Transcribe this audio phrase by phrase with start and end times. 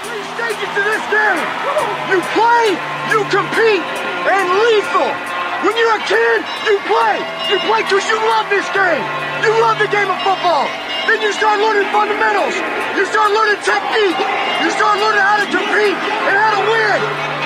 [0.00, 1.44] To this game.
[2.08, 2.66] You play,
[3.12, 3.84] you compete,
[4.24, 5.12] and lethal.
[5.60, 7.20] When you're a kid, you play.
[7.52, 9.04] You play because you love this game.
[9.44, 10.64] You love the game of football.
[11.04, 12.56] Then you start learning fundamentals.
[12.96, 14.16] You start learning technique.
[14.64, 16.98] You start learning how to compete and how to win.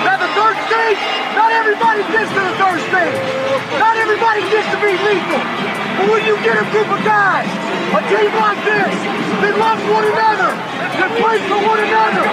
[0.07, 1.01] Now the third stage,
[1.35, 3.19] not everybody gets to the third stage.
[3.83, 5.43] Not everybody gets to be lethal.
[5.99, 7.51] But when you get a group of guys,
[7.91, 8.95] a team like this,
[9.43, 12.23] that loves one another, that plays for one another,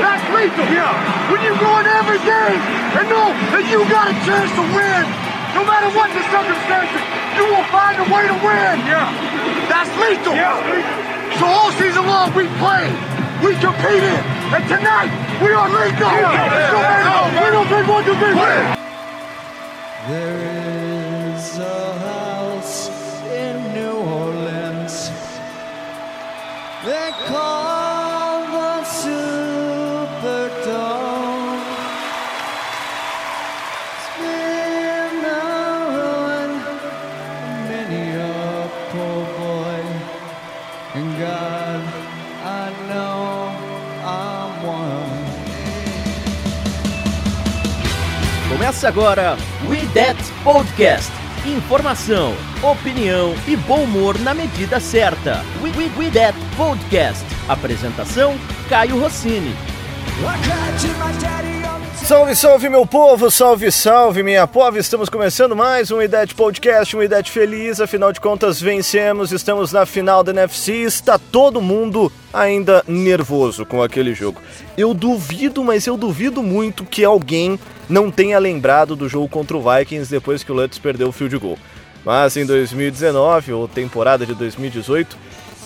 [0.00, 0.66] that's lethal.
[0.68, 0.92] Yeah.
[1.32, 2.60] When you go in every game
[3.00, 5.04] and know that you got a chance to win,
[5.56, 7.02] no matter what the circumstances,
[7.38, 8.74] you will find a way to win.
[8.84, 9.08] Yeah.
[9.70, 10.36] That's lethal.
[10.36, 10.60] Yeah.
[11.40, 12.94] So all season long we played,
[13.40, 14.20] we competed,
[14.52, 15.10] and tonight
[15.40, 16.12] we are lethal.
[16.12, 16.70] Yeah.
[16.70, 18.76] So man, we don't think one division.
[20.12, 22.92] There is a house
[23.32, 25.10] in New Orleans
[26.84, 27.63] they call
[48.74, 49.36] Começa agora
[49.68, 51.12] We That Podcast.
[51.46, 55.44] Informação, opinião e bom humor na medida certa.
[55.62, 57.24] We, We, We That Podcast.
[57.48, 58.36] Apresentação:
[58.68, 59.54] Caio Rossini.
[62.04, 67.02] Salve, salve meu povo, salve, salve minha povo, estamos começando mais um IDET Podcast, um
[67.02, 72.84] IDET feliz, afinal de contas vencemos, estamos na final da NFC, está todo mundo ainda
[72.86, 74.38] nervoso com aquele jogo.
[74.76, 79.62] Eu duvido, mas eu duvido muito que alguém não tenha lembrado do jogo contra o
[79.62, 81.58] Vikings depois que o Lutz perdeu o field goal.
[82.04, 85.16] Mas em 2019, ou temporada de 2018,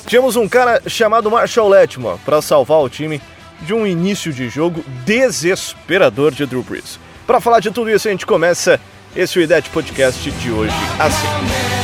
[0.06, 3.20] tínhamos um cara chamado Marshall Letmore para salvar o time
[3.60, 6.98] de um início de jogo desesperador de Drew Brees.
[7.26, 8.80] Para falar de tudo isso, a gente começa
[9.14, 11.78] esse IDET Podcast de hoje assim.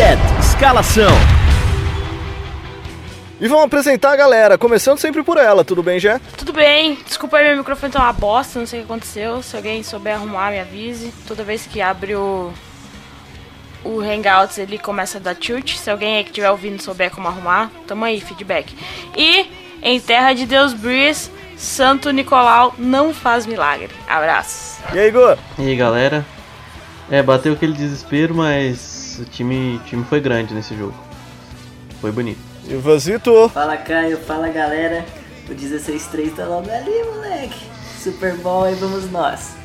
[0.00, 1.12] That Escalação.
[3.40, 6.20] E vamos apresentar a galera, começando sempre por ela, tudo bem, Jé?
[6.38, 9.42] Tudo bem, desculpa aí, meu microfone tá uma bosta, não sei o que aconteceu.
[9.42, 11.12] Se alguém souber arrumar, me avise.
[11.26, 12.52] Toda vez que abre o,
[13.84, 15.76] o Hangouts, ele começa a dar tilt.
[15.76, 18.74] Se alguém aí que estiver ouvindo souber como arrumar, tamo aí, feedback.
[19.16, 19.50] E
[19.82, 23.90] em Terra de Deus Breeze, Santo Nicolau não faz milagre.
[24.08, 24.78] Abraços.
[24.92, 25.38] E aí, Igor?
[25.58, 26.24] E aí galera,
[27.10, 30.94] é, bateu aquele desespero, mas o time, o time foi grande nesse jogo.
[32.00, 32.40] Foi bonito.
[32.66, 33.48] E o Vazito?
[33.48, 35.04] Fala Caio, fala galera.
[35.48, 37.66] O 16-3 tá logo ali, moleque.
[37.98, 39.59] Super Bowl aí vamos nós.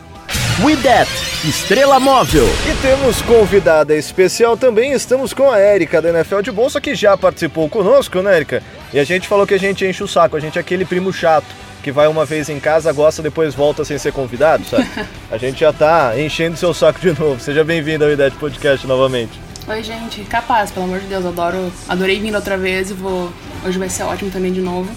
[0.64, 1.12] We That
[1.44, 2.46] Estrela Móvel.
[2.46, 7.18] E temos convidada especial também, estamos com a Érica da NFL de Bolsa, que já
[7.18, 8.64] participou conosco, né, Érica?
[8.94, 11.12] E a gente falou que a gente enche o saco, a gente é aquele primo
[11.12, 11.46] chato,
[11.84, 14.90] que vai uma vez em casa, gosta, depois volta sem ser convidado, sabe?
[15.30, 17.40] A gente já tá enchendo seu saco de novo.
[17.40, 19.40] Seja bem-vindo ao IDET Podcast novamente.
[19.68, 23.32] Oi, gente, capaz, pelo amor de Deus, adoro, adorei vindo outra vez e vou.
[23.64, 24.90] Hoje vai ser ótimo também de novo.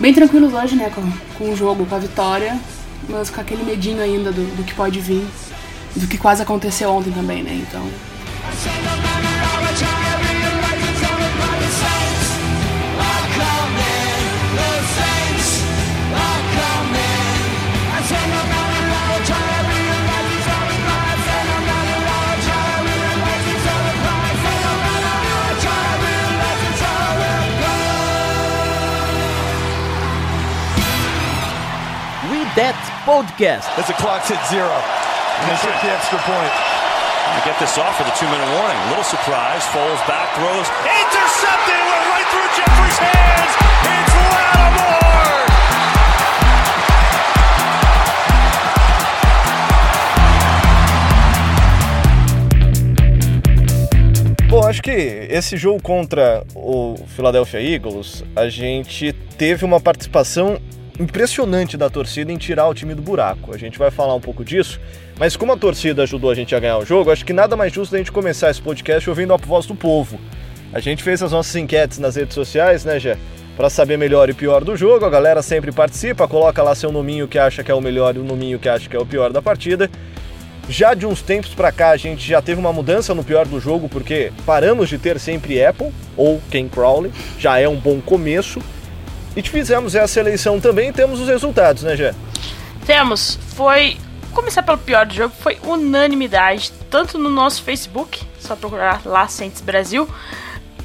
[0.00, 1.08] Bem tranquilos hoje, né, com,
[1.38, 2.58] com o jogo, com a vitória,
[3.08, 5.26] mas com aquele medinho ainda do, do que pode vir,
[5.96, 7.88] do que quase aconteceu ontem também, né, então.
[32.54, 33.68] That Podcast.
[33.76, 34.72] as the clock's hit zero.
[34.72, 36.52] And they took the extra point.
[37.36, 38.78] To get this off for the two-minute warning.
[38.78, 39.62] A little surprise.
[39.68, 40.64] Foles back throws.
[40.88, 41.74] Intercepted.
[41.76, 43.52] It went right through Jeffrey's hands.
[43.84, 45.44] It's Lattimore.
[54.48, 60.58] Bom, acho que esse jogo contra o Philadelphia Eagles, a gente teve uma participação
[60.98, 63.54] impressionante da torcida em tirar o time do buraco.
[63.54, 64.80] A gente vai falar um pouco disso,
[65.18, 67.72] mas como a torcida ajudou a gente a ganhar o jogo, acho que nada mais
[67.72, 70.18] justo da gente começar esse podcast ouvindo a voz do povo.
[70.72, 73.16] A gente fez as nossas enquetes nas redes sociais, né, Gé?
[73.56, 77.28] Para saber melhor e pior do jogo, a galera sempre participa, coloca lá seu nominho
[77.28, 79.32] que acha que é o melhor e o nominho que acha que é o pior
[79.32, 79.88] da partida.
[80.68, 83.60] Já de uns tempos pra cá a gente já teve uma mudança no pior do
[83.60, 88.60] jogo porque paramos de ter sempre Apple ou Ken Crowley, já é um bom começo.
[89.36, 92.14] E fizemos essa eleição também temos os resultados, né, Gé?
[92.86, 93.96] Temos, foi.
[94.32, 99.60] Começar pelo pior do jogo, foi unanimidade, tanto no nosso Facebook, só procurar lá Saints
[99.60, 100.08] Brasil,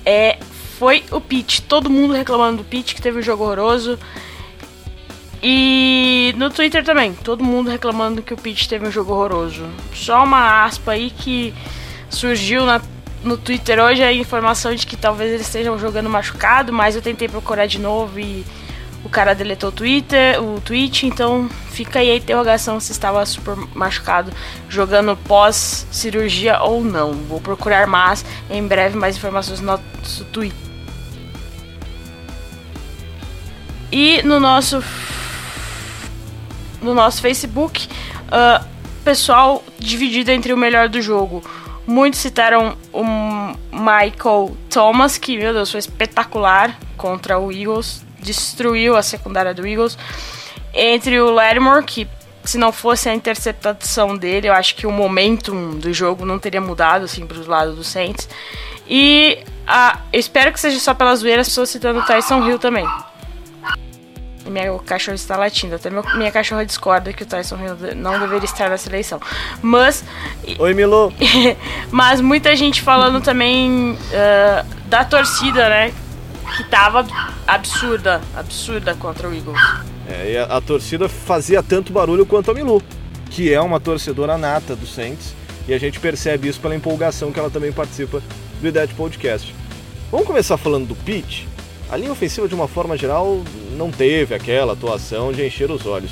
[0.06, 0.38] é,
[0.78, 1.62] foi o Pitch.
[1.62, 3.98] Todo mundo reclamando do Pitch, que teve um jogo horroroso.
[5.42, 9.68] E no Twitter também, todo mundo reclamando que o Pitch teve um jogo horroroso.
[9.94, 11.54] Só uma aspa aí que
[12.10, 12.82] surgiu na,
[13.24, 17.28] no Twitter hoje a informação de que talvez eles estejam jogando machucado, mas eu tentei
[17.28, 18.46] procurar de novo e
[19.04, 23.56] o cara deletou o Twitter, o tweet, então fica aí a interrogação se estava super
[23.74, 24.32] machucado
[24.68, 27.14] jogando pós cirurgia ou não.
[27.14, 30.70] Vou procurar mais em breve mais informações no nosso Twitter.
[33.92, 34.84] E no nosso
[36.82, 37.88] no nosso Facebook,
[38.28, 38.66] uh,
[39.04, 41.44] pessoal dividido entre o melhor do jogo.
[41.90, 43.04] Muitos citaram o
[43.72, 49.98] Michael Thomas, que, meu Deus, foi espetacular contra o Eagles, destruiu a secundária do Eagles.
[50.72, 52.08] Entre o Lattimore, que
[52.44, 56.62] se não fosse a interceptação dele, eu acho que o momentum do jogo não teria
[56.62, 58.30] mudado assim para os lados do Saints.
[58.88, 62.88] E uh, eu espero que seja só pela zoeira, estou citando o Tyson Hill também.
[64.50, 65.76] Minha cachorra está latindo.
[65.76, 69.20] Até meu, minha cachorra discorda que o Tyson Hill não deveria estar na seleção.
[69.62, 70.04] Mas.
[70.58, 71.14] Oi, Milo!
[71.92, 75.94] mas muita gente falando também uh, da torcida, né?
[76.58, 77.06] Que tava
[77.48, 79.60] absurda, absurda contra o Eagles.
[80.08, 82.82] É, e a, a torcida fazia tanto barulho quanto a Milu,
[83.30, 85.36] que é uma torcedora nata do Saints.
[85.68, 88.24] E a gente percebe isso pela empolgação que ela também participa
[88.60, 89.54] do Dead Podcast.
[90.12, 91.48] Vamos começar falando do Pete.
[91.90, 93.42] A linha ofensiva, de uma forma geral,
[93.76, 96.12] não teve aquela atuação de encher os olhos.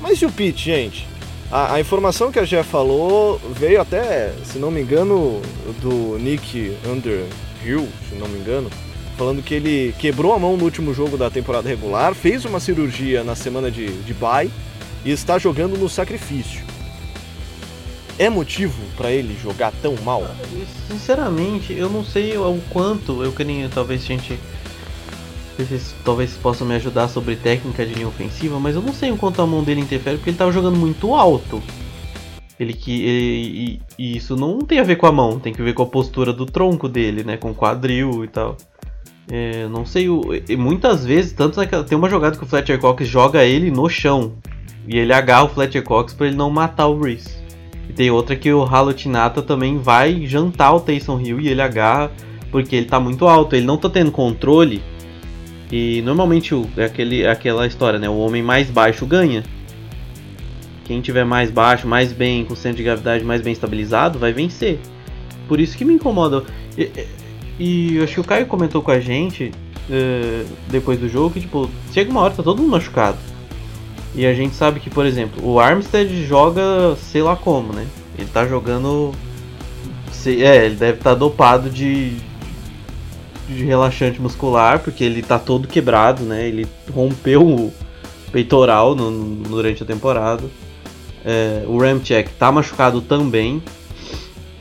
[0.00, 1.06] Mas e o Pete, gente?
[1.50, 5.40] A, a, informação que a Jeff falou veio até, se não me engano,
[5.80, 8.70] do Nick Underhill, se não me engano,
[9.16, 13.22] falando que ele quebrou a mão no último jogo da temporada regular, fez uma cirurgia
[13.22, 14.50] na semana de, de bye
[15.04, 16.64] e está jogando no sacrifício.
[18.18, 20.26] É motivo para ele jogar tão mal?
[20.88, 24.38] Sinceramente, eu não sei o quanto eu queria, talvez gente
[25.64, 29.16] vocês talvez possam me ajudar sobre técnica de linha ofensiva, mas eu não sei o
[29.16, 31.62] quanto a mão dele interfere porque ele estava jogando muito alto.
[32.58, 35.62] Ele que ele, e, e, isso não tem a ver com a mão, tem que
[35.62, 38.56] ver com a postura do tronco dele, né, com o quadril e tal.
[39.30, 40.22] É, não sei, o,
[40.56, 44.32] muitas vezes, tanto naquela, tem uma jogada que o Fletcher Cox joga ele no chão
[44.86, 47.36] e ele agarra o Fletcher Cox para ele não matar o Reese.
[47.88, 52.10] E tem outra que o Halotinata também vai jantar o Taysom Hill e ele agarra
[52.50, 54.82] porque ele tá muito alto, ele não tá tendo controle
[55.70, 58.08] e normalmente o, é aquele, é aquela história, né?
[58.08, 59.42] O homem mais baixo ganha.
[60.84, 64.78] Quem tiver mais baixo, mais bem, com centro de gravidade mais bem estabilizado, vai vencer.
[65.48, 66.44] Por isso que me incomoda.
[66.78, 66.90] E,
[67.58, 69.50] e acho que o Caio comentou com a gente
[69.90, 73.18] uh, depois do jogo que, tipo, chega uma hora tá todo mundo machucado.
[74.14, 77.86] E a gente sabe que, por exemplo, o Armstead joga sei lá como, né?
[78.16, 79.12] Ele tá jogando.
[80.24, 82.16] É, ele deve estar tá dopado de,
[83.48, 86.46] de relaxante muscular, porque ele tá todo quebrado, né?
[86.46, 87.72] Ele rompeu o
[88.32, 90.44] peitoral no, no, durante a temporada.
[91.24, 93.62] É, o Ramchek tá machucado também.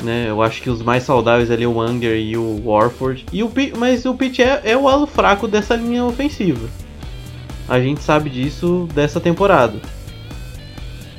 [0.04, 0.26] Né?
[0.30, 3.26] Eu acho que os mais saudáveis ali o Anger e o Warford.
[3.32, 6.68] E o, mas o Pitt é, é o alo fraco dessa linha ofensiva.
[7.68, 9.80] A gente sabe disso dessa temporada.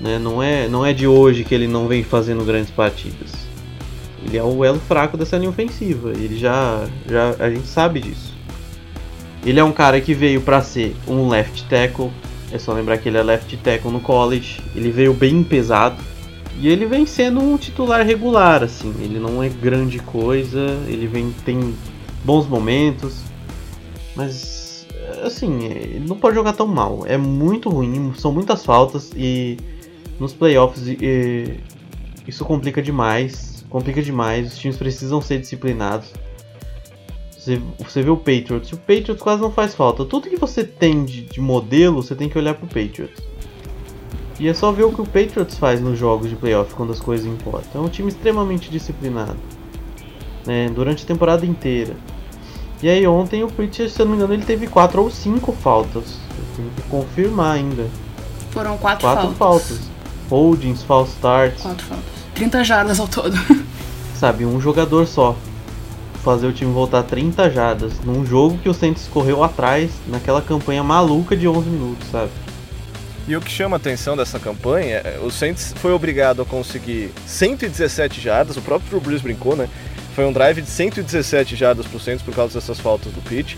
[0.01, 0.19] Né?
[0.19, 3.46] Não, é, não é de hoje que ele não vem fazendo grandes partidas.
[4.27, 6.11] Ele é o elo fraco dessa linha ofensiva.
[6.11, 8.35] Ele já, já a gente sabe disso.
[9.45, 12.11] Ele é um cara que veio para ser um left tackle.
[12.51, 14.61] É só lembrar que ele é left tackle no college.
[14.75, 16.03] Ele veio bem pesado.
[16.59, 18.93] E ele vem sendo um titular regular, assim.
[19.01, 20.77] Ele não é grande coisa.
[20.89, 21.73] Ele vem tem
[22.25, 23.21] bons momentos.
[24.17, 24.85] Mas
[25.23, 27.05] assim, ele não pode jogar tão mal.
[27.07, 29.57] É muito ruim, são muitas faltas e
[30.19, 31.61] nos playoffs e,
[32.27, 36.13] isso complica demais complica demais, os times precisam ser disciplinados.
[37.31, 40.05] Você, você vê o Patriots, o Patriots quase não faz falta.
[40.05, 43.23] Tudo que você tem de, de modelo, você tem que olhar pro Patriots.
[44.39, 47.01] E é só ver o que o Patriots faz nos jogos de playoff quando as
[47.01, 47.83] coisas importam.
[47.83, 49.37] É um time extremamente disciplinado.
[50.45, 51.97] Né, durante a temporada inteira.
[52.83, 55.53] E aí ontem o Patriots, se eu não me engano, ele teve 4 ou 5
[55.53, 56.19] faltas.
[56.37, 57.89] Eu tenho que confirmar ainda.
[58.51, 59.37] Foram 4 faltas.
[59.37, 59.81] faltas.
[60.29, 61.63] Holdings, false starts.
[61.63, 62.16] 4 faltas.
[62.37, 63.35] 30 jardas ao todo.
[64.15, 65.35] Sabe, um jogador só.
[66.23, 70.83] Fazer o time voltar 30 jardas num jogo que o Saints correu atrás naquela campanha
[70.83, 72.31] maluca de 11 minutos, sabe?
[73.27, 77.11] E o que chama a atenção dessa campanha, é, o Saints foi obrigado a conseguir
[77.27, 79.69] 117 jardas, o próprio Drew Brees brincou, né?
[80.15, 83.55] Foi um drive de 117 jardas pro Saints por causa dessas faltas do pitch.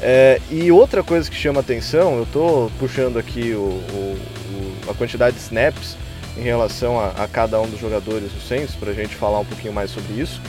[0.00, 4.18] É, e outra coisa que chama atenção, eu tô puxando aqui o, o,
[4.86, 5.96] o, a quantidade de snaps
[6.40, 9.44] em relação a, a cada um dos jogadores do Saints, para a gente falar um
[9.44, 10.40] pouquinho mais sobre isso.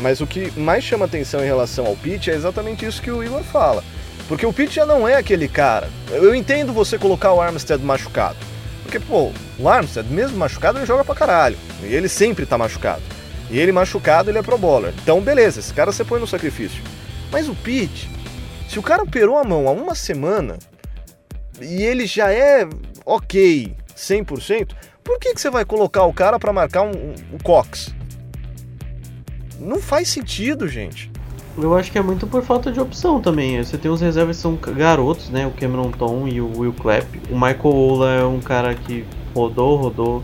[0.00, 3.22] Mas o que mais chama atenção em relação ao Pitt é exatamente isso que o
[3.22, 3.82] Igor fala.
[4.28, 5.88] Porque o Pitt já não é aquele cara.
[6.10, 8.36] Eu entendo você colocar o Armstead machucado.
[8.82, 11.56] Porque, pô, o Armstead, mesmo machucado, ele joga pra caralho.
[11.82, 13.02] E ele sempre tá machucado.
[13.48, 14.92] E ele machucado, ele é pro bowler.
[15.02, 16.82] Então, beleza, esse cara você põe no sacrifício.
[17.30, 18.10] Mas o Pitt,
[18.68, 20.58] se o cara operou a mão há uma semana
[21.60, 22.68] e ele já é
[23.04, 24.70] ok 100%,
[25.06, 27.94] por que, que você vai colocar o cara para marcar um, um, um Cox?
[29.60, 31.10] Não faz sentido, gente.
[31.56, 33.62] Eu acho que é muito por falta de opção também.
[33.64, 35.46] Você tem os reservas que são garotos, né?
[35.46, 37.06] O Cameron Tom e o Will Clapp.
[37.30, 40.22] O Michael Ola é um cara que rodou, rodou.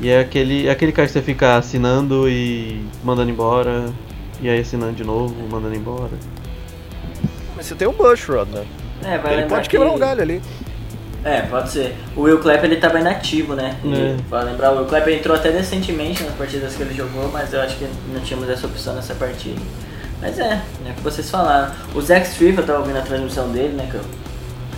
[0.00, 3.92] E é aquele, é aquele cara que você fica assinando e mandando embora.
[4.40, 6.12] E aí assinando de novo, mandando embora.
[7.56, 8.64] Mas você tem o Bushrod, né?
[9.02, 10.42] É, vai Ele pode quebrar que- um galho ali.
[11.24, 11.96] É, pode ser.
[12.16, 13.76] O Will Clapp ele tava inativo, né?
[13.84, 14.16] E, É.
[14.28, 17.60] Pra lembrar, o Will Clapp entrou até recentemente nas partidas que ele jogou, mas eu
[17.60, 19.60] acho que não tínhamos essa opção nessa partida.
[20.20, 21.72] Mas é, é o que vocês falaram.
[21.94, 23.86] O Zack Striff, eu tava ouvindo a transmissão dele, né?
[23.90, 24.02] Que eu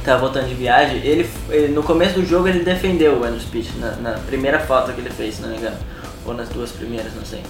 [0.05, 0.97] tava voltando de viagem.
[0.99, 4.93] Ele, ele- no começo do jogo ele defendeu o Andrew Speech na, na primeira falta
[4.93, 5.77] que ele fez, se não me engano.
[6.27, 7.43] Ou nas duas primeiras, não sei.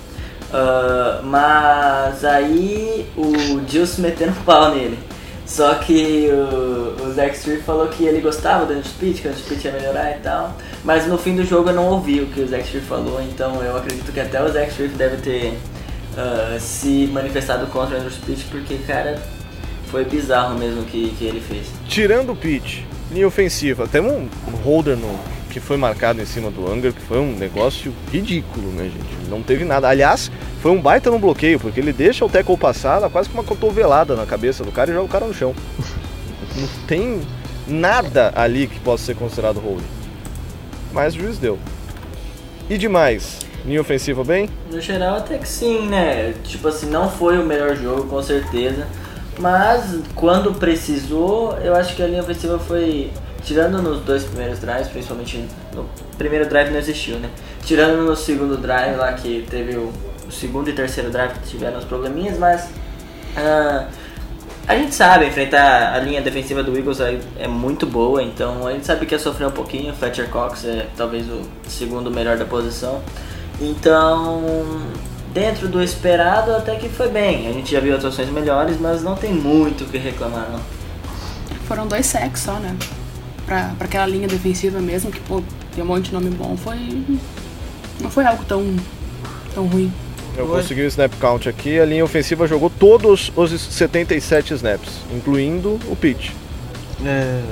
[0.53, 4.99] Ah, mas aí o Gilson metendo pau nele.
[5.51, 9.65] Só que o, o Zack Striff falou que ele gostava do Speech, que o Speech
[9.65, 10.57] ia melhorar e tal.
[10.85, 13.61] Mas no fim do jogo eu não ouvi o que o Zack Striff falou, então
[13.61, 15.59] eu acredito que até o Zack Striff deve ter
[16.17, 19.21] ah, se manifestado contra o Speech, porque, cara,
[19.91, 21.67] foi bizarro mesmo que, que ele fez.
[21.89, 24.29] Tirando o pitch, linha ofensiva, tem um
[24.63, 25.19] holder no,
[25.51, 29.29] que foi marcado em cima do Anger, que foi um negócio ridículo, né, gente?
[29.29, 29.89] Não teve nada.
[29.89, 30.31] Aliás,
[30.63, 33.45] foi um baita no bloqueio, porque ele deixa o tackle passar, dá quase que uma
[33.45, 35.55] cotovelada na cabeça do cara e joga o cara no chão.
[36.57, 37.21] Não tem
[37.67, 39.85] nada ali que possa ser considerado holder.
[40.93, 41.59] Mas o juiz deu.
[42.69, 43.39] E demais?
[43.65, 44.49] Linha ofensiva bem?
[44.71, 46.35] No geral, até que sim, né?
[46.45, 48.87] Tipo assim, não foi o melhor jogo, com certeza.
[49.39, 53.11] Mas quando precisou, eu acho que a linha ofensiva foi.
[53.45, 55.45] Tirando nos dois primeiros drives, principalmente
[55.75, 57.31] no primeiro drive não existiu, né?
[57.65, 59.93] Tirando no segundo drive lá que teve o,
[60.27, 62.69] o segundo e terceiro drive que tiveram os probleminhas, mas.
[63.37, 63.89] ah,
[64.69, 68.73] a gente sabe, enfrentar a linha defensiva do Eagles é, é muito boa, então a
[68.73, 69.93] gente sabe que ia sofrer um pouquinho.
[69.93, 73.03] Fletcher Cox é talvez o segundo melhor da posição.
[73.61, 74.41] Então,
[75.33, 77.49] dentro do esperado, até que foi bem.
[77.49, 80.61] A gente já viu atuações melhores, mas não tem muito o que reclamar, não.
[81.67, 82.77] Foram dois sacks só, né?
[83.51, 85.43] Pra, pra aquela linha defensiva mesmo, que, pô,
[85.75, 87.05] tem um monte de nome bom, foi.
[88.01, 88.77] Não foi algo tão.
[89.53, 89.93] tão ruim.
[90.37, 95.81] Eu consegui o snap count aqui, a linha ofensiva jogou todos os 77 snaps, incluindo
[95.89, 96.31] o pitch.
[97.05, 97.43] É,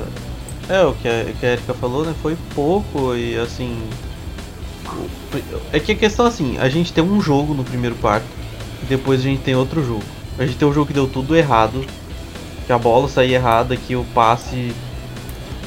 [0.69, 2.15] é o que a, que a Erika falou, né?
[2.23, 3.83] Foi pouco e assim.
[5.73, 8.29] É que a questão assim, a gente tem um jogo no primeiro quarto
[8.85, 10.05] e depois a gente tem outro jogo.
[10.39, 11.85] A gente tem um jogo que deu tudo errado,
[12.69, 14.73] que a bola saía errada, que o passe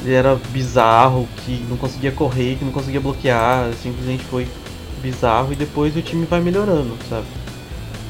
[0.06, 4.48] era bizarro, que não conseguia correr, que não conseguia bloquear, simplesmente foi
[5.00, 7.26] bizarro e depois o time vai melhorando, sabe?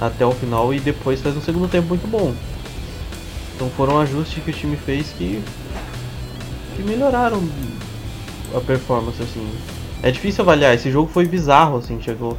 [0.01, 2.35] Até o final e depois faz um segundo tempo muito bom.
[3.55, 5.43] Então foram ajustes que o time fez que
[6.77, 7.43] que melhoraram
[8.55, 9.47] a performance assim.
[10.03, 12.37] É difícil avaliar, esse jogo foi bizarro assim, chegou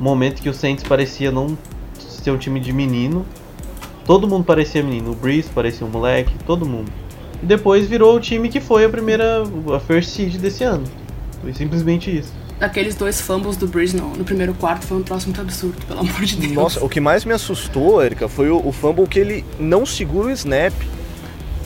[0.00, 1.56] um momento que o Saints parecia não
[1.98, 3.24] ser um time de menino.
[4.04, 6.90] Todo mundo parecia menino, o Breeze parecia um moleque, todo mundo.
[7.42, 9.42] E depois virou o time que foi a primeira
[9.74, 10.84] a first seed desse ano.
[11.40, 12.32] Foi simplesmente isso.
[12.60, 16.00] Aqueles dois fumbles do Breeze no, no primeiro quarto foi um troço muito absurdo, pelo
[16.00, 16.52] amor de Deus.
[16.52, 20.26] Nossa, o que mais me assustou, Erika, foi o, o fumble que ele não segura
[20.26, 20.72] o snap.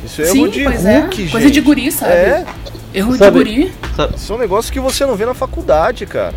[0.04, 0.98] Isso é Sim, erro de pois é.
[1.00, 1.32] Hulk, gente.
[1.32, 2.12] Coisa de guri, sabe?
[2.12, 2.46] É,
[2.92, 3.72] Erro Sabe- de guri.
[3.96, 6.34] Sabe, isso é um negócio que você não vê na faculdade, cara.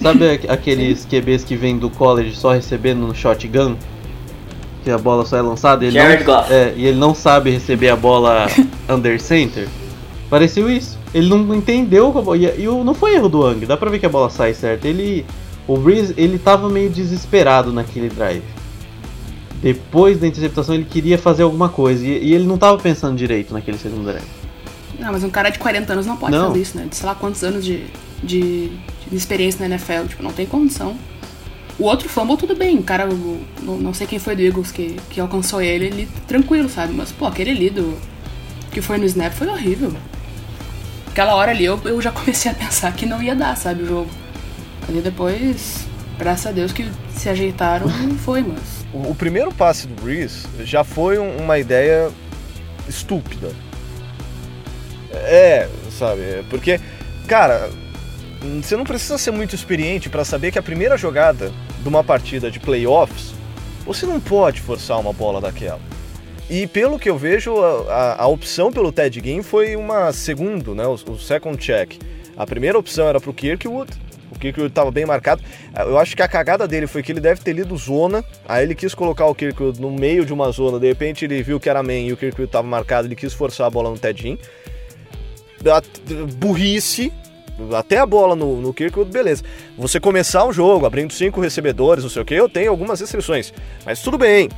[0.00, 3.76] sabe aqu- aqueles QBs que vêm do college só recebendo no shotgun?
[4.84, 6.52] Que a bola só é lançada e ele, Jared não, Goff.
[6.52, 8.46] é, e ele não sabe receber a bola
[8.88, 9.68] under center?
[10.30, 10.98] Pareceu isso.
[11.12, 13.98] Ele não entendeu como- e, e o- não foi erro do Ang, dá pra ver
[13.98, 14.84] que a bola sai certo.
[14.86, 15.26] Ele.
[15.68, 18.42] O Breeze, ele tava meio desesperado naquele drive.
[19.62, 23.52] Depois da interceptação ele queria fazer alguma coisa e, e ele não tava pensando direito
[23.52, 24.24] naquele segundo drive.
[24.98, 26.48] Não, mas um cara de 40 anos não pode Não.
[26.48, 26.86] fazer isso, né?
[26.88, 27.84] De sei lá quantos anos de,
[28.22, 28.68] de,
[29.10, 30.96] de experiência na NFL, tipo, não tem condição.
[31.80, 34.96] O outro fumble, tudo bem, o cara, o- não, sei quem foi do Eagles que,
[35.08, 36.92] que alcançou ele, ele tranquilo, sabe?
[36.92, 37.98] Mas, pô, aquele ali do,
[38.70, 39.92] que foi no snap foi horrível.
[41.10, 43.86] Aquela hora ali eu, eu já comecei a pensar que não ia dar, sabe, o
[43.86, 44.10] jogo.
[44.86, 45.86] Ali depois,
[46.18, 48.84] graças a Deus que se ajeitaram e foi, mas...
[48.92, 52.10] O, o primeiro passe do Breeze já foi um- uma ideia
[52.86, 53.52] estúpida.
[55.12, 55.66] É,
[55.98, 56.20] sabe?
[56.20, 56.78] é Porque,
[57.26, 57.70] cara,
[58.62, 61.50] você não precisa ser muito experiente pra saber que a primeira jogada
[61.82, 63.32] de uma partida de playoffs,
[63.84, 65.80] você não pode forçar uma bola daquela.
[66.48, 70.74] E pelo que eu vejo, a, a, a opção pelo Ted Ginn foi uma segundo,
[70.74, 71.98] né, o, o second check.
[72.36, 73.90] A primeira opção era para o Kirkwood,
[74.30, 75.42] o Kirkwood estava bem marcado.
[75.76, 78.74] Eu acho que a cagada dele foi que ele deve ter lido zona, aí ele
[78.74, 81.82] quis colocar o Kirkwood no meio de uma zona, de repente ele viu que era
[81.82, 84.36] man e o Kirkwood estava marcado, ele quis forçar a bola no Ted Ginn.
[86.36, 87.12] Burrice,
[87.76, 89.42] até a bola no, no Kirkwood, beleza.
[89.76, 93.52] Você começar um jogo abrindo cinco recebedores, não sei o que, eu tenho algumas restrições.
[93.84, 94.48] Mas tudo bem,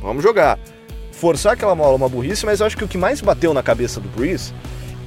[0.00, 0.58] vamos jogar.
[1.12, 3.62] Forçar aquela bola é uma burrice, mas eu acho que o que mais bateu na
[3.62, 4.52] cabeça do Breeze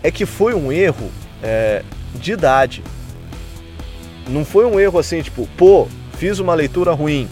[0.03, 1.09] é que foi um erro
[1.41, 1.83] é,
[2.15, 2.83] de idade.
[4.27, 7.27] Não foi um erro assim, tipo, pô, fiz uma leitura ruim.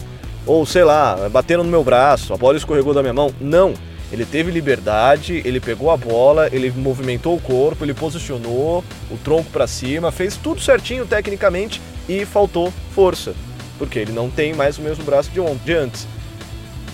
[0.46, 3.32] Ou sei lá, bateram no meu braço, a bola escorregou da minha mão.
[3.40, 3.74] Não.
[4.12, 9.50] Ele teve liberdade, ele pegou a bola, ele movimentou o corpo, ele posicionou o tronco
[9.50, 13.34] para cima, fez tudo certinho tecnicamente e faltou força,
[13.78, 16.08] porque ele não tem mais o mesmo braço de, antes.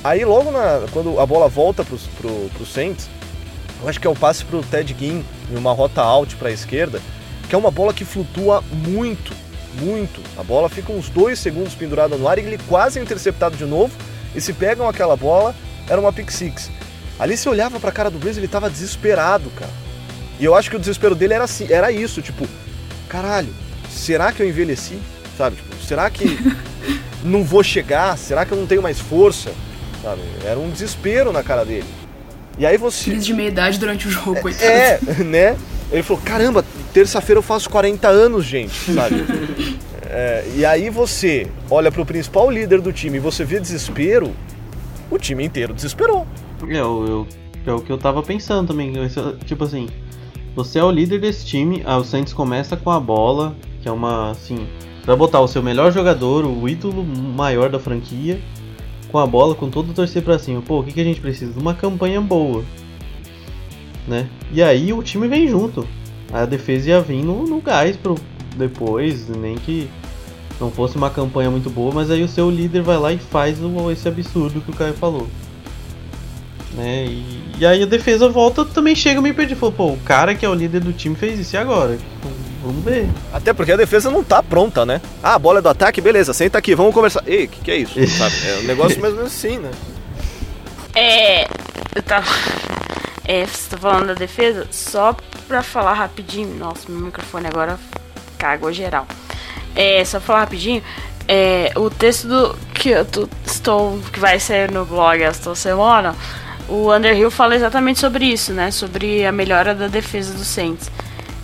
[0.04, 1.99] Aí logo na, quando a bola volta pro,
[2.50, 3.08] pro Saints,
[3.82, 6.52] eu acho que é o passe pro Ted Ginn em uma rota out para a
[6.52, 7.00] esquerda,
[7.49, 9.32] que é uma bola que flutua muito,
[9.80, 10.20] muito.
[10.38, 13.64] A bola fica uns dois segundos pendurada no ar e ele quase é interceptado de
[13.64, 13.92] novo.
[14.35, 15.54] E se pegam aquela bola,
[15.88, 16.70] era uma pick six.
[17.18, 19.70] Ali você olhava pra cara do Breeze, ele tava desesperado, cara.
[20.38, 22.46] E eu acho que o desespero dele era assim, era isso, tipo,
[23.08, 23.49] caralho,
[23.90, 24.99] será que eu envelheci?
[25.37, 25.56] Sabe?
[25.56, 26.38] Tipo, será que
[27.25, 28.16] não vou chegar?
[28.18, 29.50] Será que eu não tenho mais força?
[30.02, 30.20] Sabe?
[30.44, 31.87] Era um desespero na cara dele.
[32.58, 33.11] E aí você.
[33.11, 34.64] Crise de meia idade durante o jogo, coitado.
[34.64, 35.56] É, né?
[35.90, 39.25] Ele falou, caramba, terça-feira eu faço 40 anos, gente, sabe?
[40.08, 44.35] é, e aí você olha pro principal líder do time e você vê desespero,
[45.11, 46.26] o time inteiro desesperou.
[46.68, 47.26] É, eu,
[47.66, 48.92] é o que eu tava pensando também.
[49.44, 49.88] Tipo assim,
[50.54, 53.92] você é o líder desse time, ah, o Saints começa com a bola, que é
[53.92, 54.66] uma, assim,
[55.04, 58.40] vai botar o seu melhor jogador, o ídolo maior da franquia,
[59.12, 60.62] com a bola, com todo o torcer pra cima.
[60.62, 61.58] Pô, o que, que a gente precisa?
[61.58, 62.64] Uma campanha boa,
[64.08, 64.28] né?
[64.52, 65.86] E aí o time vem junto.
[66.32, 68.16] A defesa ia vir no, no gás pro
[68.56, 69.88] depois, nem que
[70.58, 73.62] não fosse uma campanha muito boa, mas aí o seu líder vai lá e faz
[73.62, 75.26] o, esse absurdo que o Caio falou.
[76.76, 77.06] Né?
[77.06, 79.58] E, e, aí a defesa volta também chega meio perdido.
[79.58, 81.99] Falou, pô, o cara que é o líder do time fez isso e agora?
[82.62, 83.08] Vamos ver.
[83.32, 85.00] Até porque a defesa não tá pronta, né?
[85.23, 87.23] Ah, a bola é do ataque, beleza, senta aqui, vamos conversar.
[87.26, 87.95] Ei, o que, que é isso?
[88.19, 88.34] Sabe?
[88.47, 89.71] É um negócio mais ou menos assim, né?
[90.95, 91.45] É.
[91.95, 92.26] Eu tava.
[93.25, 94.67] É, você tá falando da defesa?
[94.71, 95.17] Só
[95.49, 96.54] pra falar rapidinho.
[96.58, 97.78] Nossa, meu microfone agora
[98.36, 99.06] cagou geral.
[99.75, 100.82] É, só pra falar rapidinho.
[101.28, 103.99] É, o texto do, que eu tô, estou.
[104.12, 106.15] que vai sair no blog esta semana
[106.68, 108.70] o Underhill fala exatamente sobre isso, né?
[108.70, 110.90] Sobre a melhora da defesa do Saints.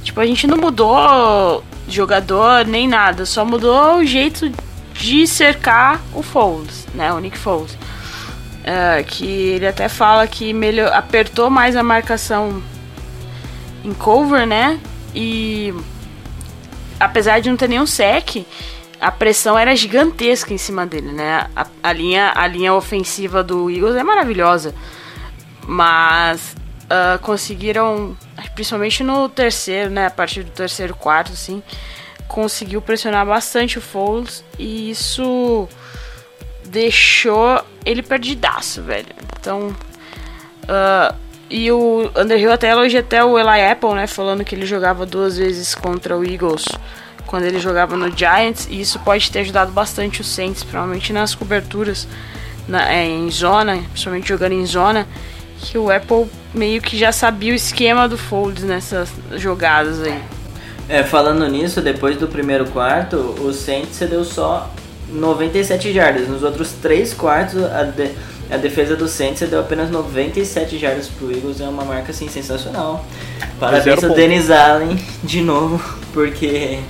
[0.02, 4.50] Tipo, a gente não mudou jogador nem nada, só mudou o jeito
[4.94, 7.12] de cercar o Foles, né?
[7.12, 7.72] O Nick Foles.
[7.72, 12.62] Uh, que ele até fala que melhor, apertou mais a marcação
[13.85, 14.78] em cover, né?
[15.14, 15.74] E
[16.98, 18.46] apesar de não ter nenhum sec,
[19.00, 21.48] a pressão era gigantesca em cima dele, né?
[21.56, 24.72] A, a, linha, a linha ofensiva do Eagles é maravilhosa.
[25.66, 28.16] Mas uh, conseguiram,
[28.55, 30.07] principalmente no terceiro, né?
[30.07, 31.62] A partir do terceiro quarto, assim,
[32.29, 35.68] conseguiu pressionar bastante o Foles e isso
[36.64, 39.07] deixou ele perdidaço, velho.
[39.38, 39.75] Então,
[40.64, 41.14] uh,
[41.51, 44.07] e o Underhill até elogia até o Eli Apple, né?
[44.07, 46.64] Falando que ele jogava duas vezes contra o Eagles
[47.27, 51.35] quando ele jogava no Giants e isso pode ter ajudado bastante o Saints, provavelmente nas
[51.35, 52.07] coberturas
[52.68, 55.07] na, é, em zona, principalmente jogando em zona
[55.62, 60.20] que o Apple meio que já sabia o esquema do Folds nessas jogadas aí.
[60.88, 64.68] É, falando nisso, depois do primeiro quarto, o Saints cedeu só
[65.09, 66.29] 97 jardas.
[66.29, 68.11] Nos outros três quartos, a, de,
[68.51, 71.61] a defesa do Saints cedeu apenas 97 jardas pro Eagles.
[71.61, 73.07] É uma marca assim, sensacional.
[73.59, 75.81] Parabéns ao Dennis Allen de novo,
[76.12, 76.81] porque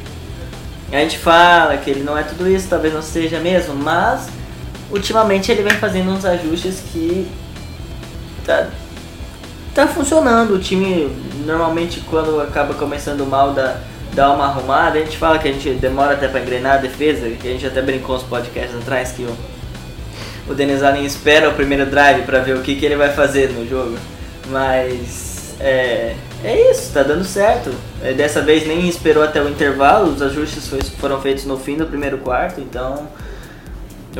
[0.90, 4.28] a gente fala que ele não é tudo isso, talvez não seja mesmo, mas
[4.90, 7.26] ultimamente ele vem fazendo uns ajustes que
[8.44, 8.68] tá,
[9.74, 10.54] tá funcionando.
[10.54, 11.10] O time
[11.44, 13.78] normalmente quando acaba começando mal dá,
[14.14, 14.98] dá uma arrumada.
[14.98, 17.66] A gente fala que a gente demora até para engrenar a defesa, que a gente
[17.66, 19.36] até brincou uns podcasts atrás que o,
[20.48, 23.50] o Denis Allen espera o primeiro drive para ver o que, que ele vai fazer
[23.50, 23.96] no jogo.
[24.48, 27.70] Mas é, é isso, tá dando certo.
[28.02, 31.86] É, dessa vez nem esperou até o intervalo, os ajustes foram feitos no fim do
[31.86, 33.08] primeiro quarto, então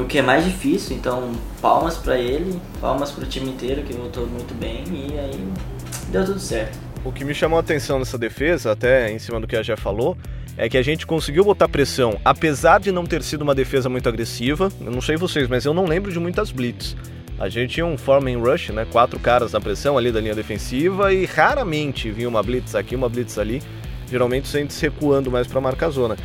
[0.01, 3.93] o que é mais difícil, então palmas para ele, palmas para o time inteiro que
[3.93, 5.49] voltou muito bem e aí
[6.09, 6.79] deu tudo certo.
[7.05, 9.77] O que me chamou a atenção nessa defesa, até em cima do que a já
[9.77, 10.17] falou,
[10.57, 14.09] é que a gente conseguiu botar pressão, apesar de não ter sido uma defesa muito
[14.09, 14.71] agressiva.
[14.81, 16.97] Eu não sei vocês, mas eu não lembro de muitas blitz.
[17.39, 18.87] A gente tinha um foreman rush, né?
[18.91, 23.09] Quatro caras na pressão ali da linha defensiva e raramente vinha uma blitz aqui, uma
[23.09, 23.61] blitz ali.
[24.09, 26.17] Geralmente Saints recuando mais para a zona.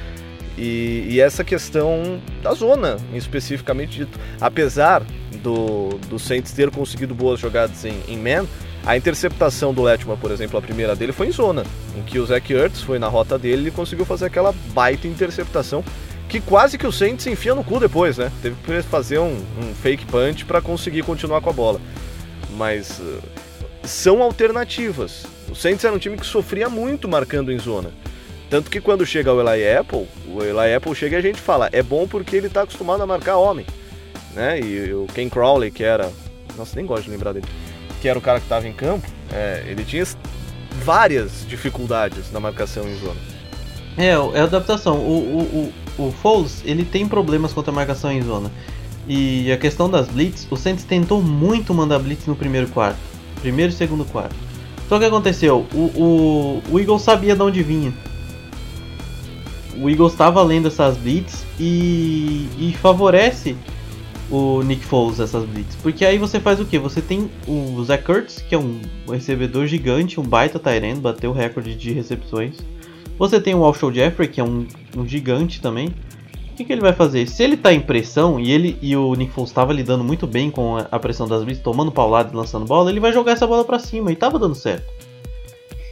[0.57, 5.03] E, e, essa questão da zona, especificamente dito, apesar
[5.43, 8.47] do, do Saints ter conseguido boas jogadas em, em man,
[8.83, 11.63] a interceptação do Letman, por exemplo, a primeira dele foi em zona,
[11.95, 15.83] em que o Zach Ertz foi na rota dele e conseguiu fazer aquela baita interceptação
[16.27, 18.31] que quase que o Saints enfia no cu depois, né?
[18.41, 21.79] Teve que fazer um, um fake punch para conseguir continuar com a bola.
[22.51, 23.21] Mas uh,
[23.83, 25.25] são alternativas.
[25.49, 27.91] O Saints era um time que sofria muito marcando em zona.
[28.49, 31.69] Tanto que quando chega o Eli Apple, o Eli Apple chega e a gente fala,
[31.73, 33.65] é bom porque ele está acostumado a marcar homem.
[34.33, 34.59] Né?
[34.61, 36.11] E o Ken Crowley, que era.
[36.57, 37.47] Nossa, nem gosto de lembrar dele.
[38.01, 40.05] Que era o cara que estava em campo, é, ele tinha
[40.83, 43.19] várias dificuldades na marcação em zona.
[43.97, 44.97] É, é adaptação.
[44.97, 48.49] O, o, o, o Foles, ele tem problemas contra a marcação em zona.
[49.07, 52.99] E a questão das blitz, o Saints tentou muito mandar blitz no primeiro quarto.
[53.41, 54.35] Primeiro e segundo quarto.
[54.87, 55.65] Só que aconteceu?
[55.73, 57.93] O, o, o Eagles sabia de onde vinha
[59.81, 63.55] o Eagles estava lendo essas blitz e, e favorece
[64.29, 65.75] o Nick Foles essas blitz.
[65.77, 66.77] Porque aí você faz o que?
[66.77, 71.33] Você tem o Zach Kurtz, que é um recebedor gigante, um baita Tyrant, bateu o
[71.33, 72.57] recorde de recepções.
[73.17, 75.87] Você tem o Alshon Jeffrey, que é um, um gigante também.
[76.51, 77.27] O que, que, ele vai fazer?
[77.27, 80.49] Se ele está em pressão e ele e o Nick Foles estava lidando muito bem
[80.49, 83.63] com a pressão das blitz, tomando paulada e lançando bola, ele vai jogar essa bola
[83.63, 84.96] para cima e estava dando certo.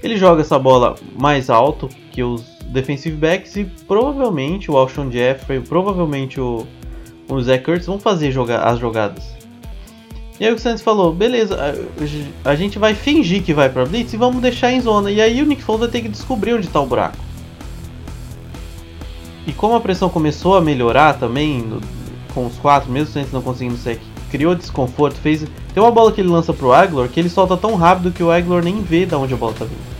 [0.05, 5.59] Ele joga essa bola mais alto que os defensive backs e provavelmente o Alshon Jeffrey,
[5.61, 6.67] provavelmente o,
[7.27, 9.35] o Zach Kurtz vão fazer joga as jogadas.
[10.39, 14.13] E aí o Santos falou, beleza, a, a, gente vai fingir que vai pra Blitz
[14.13, 15.09] e vamos deixar em zona.
[15.09, 17.17] E aí o Nick Foles vai ter que descobrir onde está o buraco.
[19.47, 21.81] E como a pressão começou a melhorar também, no,
[22.31, 25.47] com os quatro, mesmo o Santos não conseguindo sec, criou desconforto, fez...
[25.73, 28.29] Tem uma bola que ele lança pro Aguilar que ele solta tão rápido que o
[28.29, 29.94] Aguilar nem vê de onde a bola tá vindo.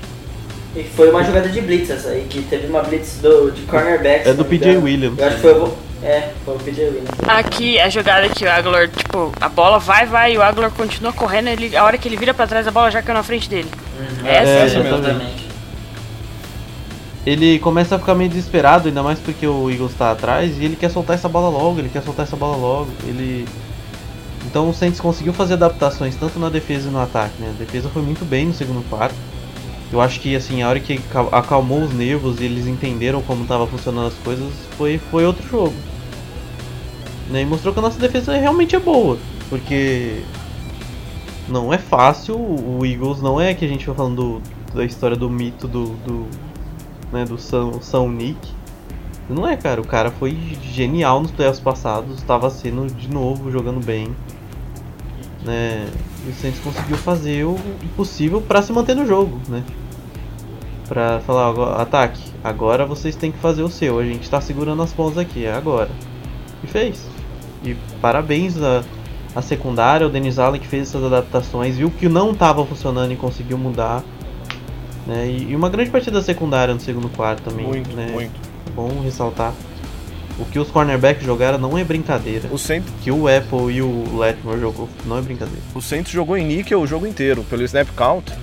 [0.75, 4.27] E foi uma jogada de blitz essa aí, que teve uma blitz do, de cornerback.
[4.27, 5.17] É do PJ Williams.
[5.17, 5.73] Eu acho que foi o.
[6.03, 7.09] É, foi o PJ Williams.
[7.25, 11.13] Aqui a jogada que o Aguilar, tipo, a bola vai, vai e o Aguilar continua
[11.13, 13.49] correndo, ele, a hora que ele vira pra trás a bola já caiu na frente
[13.49, 13.69] dele.
[13.97, 14.27] Uhum.
[14.27, 15.45] Essa é, exatamente.
[17.25, 20.75] Ele começa a ficar meio desesperado, ainda mais porque o Eagles tá atrás, e ele
[20.75, 22.89] quer soltar essa bola logo, ele quer soltar essa bola logo.
[23.03, 23.47] Ele.
[24.45, 27.51] Então o Saints conseguiu fazer adaptações tanto na defesa e no ataque, né?
[27.55, 29.15] A defesa foi muito bem no segundo quarto.
[29.95, 30.99] Eu acho que assim, a hora que
[31.31, 35.73] acalmou os nervos e eles entenderam como estava funcionando as coisas, foi, foi outro jogo.
[37.29, 37.43] Né?
[37.43, 39.17] E mostrou que a nossa defesa realmente é boa.
[39.49, 40.21] Porque
[41.47, 45.15] não é fácil, o Eagles não é que a gente vai falando do, da história
[45.15, 46.27] do mito do, do,
[47.09, 48.51] né, do São, São Nick.
[49.29, 49.79] Não é, cara.
[49.79, 54.13] O cara foi genial nos playoffs passados, estava sendo de novo jogando bem.
[55.45, 55.87] Né?
[56.27, 57.57] E o Saints conseguiu fazer o
[57.95, 59.63] possível para se manter no jogo, né?
[60.87, 64.93] Pra falar, ataque, agora vocês têm que fazer o seu, a gente tá segurando as
[64.93, 65.89] pontas aqui, é agora.
[66.63, 67.07] E fez.
[67.63, 68.83] E parabéns a,
[69.35, 73.15] a secundária, o Denis Allen que fez essas adaptações, viu que não estava funcionando e
[73.15, 74.03] conseguiu mudar.
[75.07, 75.27] Né?
[75.27, 77.65] E, e, uma grande partida secundária no segundo quarto também.
[77.65, 78.09] Muito, né?
[78.11, 78.33] muito.
[78.75, 79.53] Bom ressaltar.
[80.37, 82.49] O que os cornerbacks jogaram não é brincadeira.
[82.51, 82.91] O Saints...
[83.01, 85.61] que o Apple e o Letmore jogou não é brincadeira.
[85.73, 88.33] O Saints jogou em níquel o jogo inteiro, pelo snap count.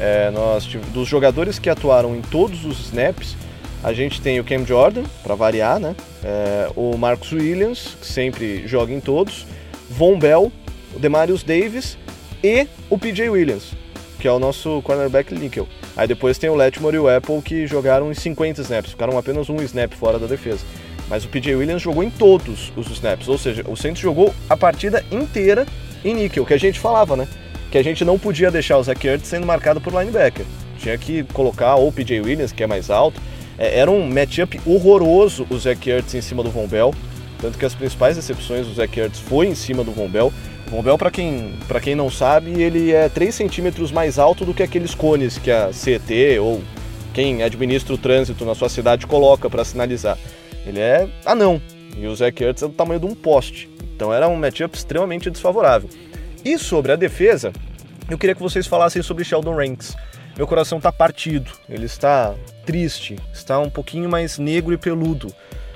[0.00, 3.36] É, nós, dos jogadores que atuaram em todos os snaps,
[3.84, 5.94] a gente tem o Cam Jordan, para variar, né?
[6.24, 9.46] É, o Marcus Williams, que sempre joga em todos,
[9.90, 10.50] Von Bell,
[10.94, 11.98] o Demarius Davis
[12.42, 13.72] e o PJ Williams,
[14.18, 15.68] que é o nosso cornerback níquel.
[15.96, 19.50] Aí depois tem o Letmore e o Apple que jogaram em 50 snaps, ficaram apenas
[19.50, 20.64] um snap fora da defesa.
[21.08, 24.56] Mas o PJ Williams jogou em todos os snaps, ou seja, o Saints jogou a
[24.56, 25.66] partida inteira
[26.04, 27.26] em níquel, que a gente falava, né?
[27.70, 30.44] Que a gente não podia deixar o Zach Ertz sendo marcado por linebacker.
[30.78, 33.20] Tinha que colocar ou o PJ Williams, que é mais alto.
[33.58, 36.94] É, era um matchup horroroso o Zach Ertz em cima do Von Bell.
[37.40, 40.32] Tanto que as principais decepções do Zach Ertz foi em cima do Von Bell.
[40.66, 44.44] O Von Bell, para quem, pra quem não sabe, ele é 3 centímetros mais alto
[44.44, 46.62] do que aqueles cones que a CET ou
[47.14, 50.18] quem administra o trânsito na sua cidade coloca para sinalizar.
[50.66, 51.60] Ele é anão.
[51.96, 53.68] E o Zach Ertz é do tamanho de um poste.
[53.94, 55.88] Então era um matchup extremamente desfavorável.
[56.44, 57.52] E sobre a defesa,
[58.08, 59.96] eu queria que vocês falassem sobre Sheldon Ranks.
[60.36, 65.32] Meu coração está partido, ele está triste, está um pouquinho mais negro e peludo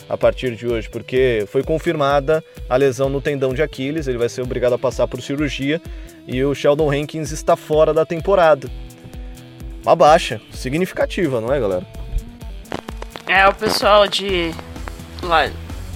[0.09, 4.29] a partir de hoje, porque foi confirmada a lesão no tendão de Aquiles, ele vai
[4.29, 5.81] ser obrigado a passar por cirurgia
[6.27, 8.69] e o Sheldon Rankins está fora da temporada.
[9.83, 11.87] Uma baixa significativa, não é, galera?
[13.27, 14.51] É, o pessoal de.
[15.23, 15.51] Lá,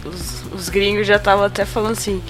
[0.05, 2.23] os, os gringos já estavam até falando assim.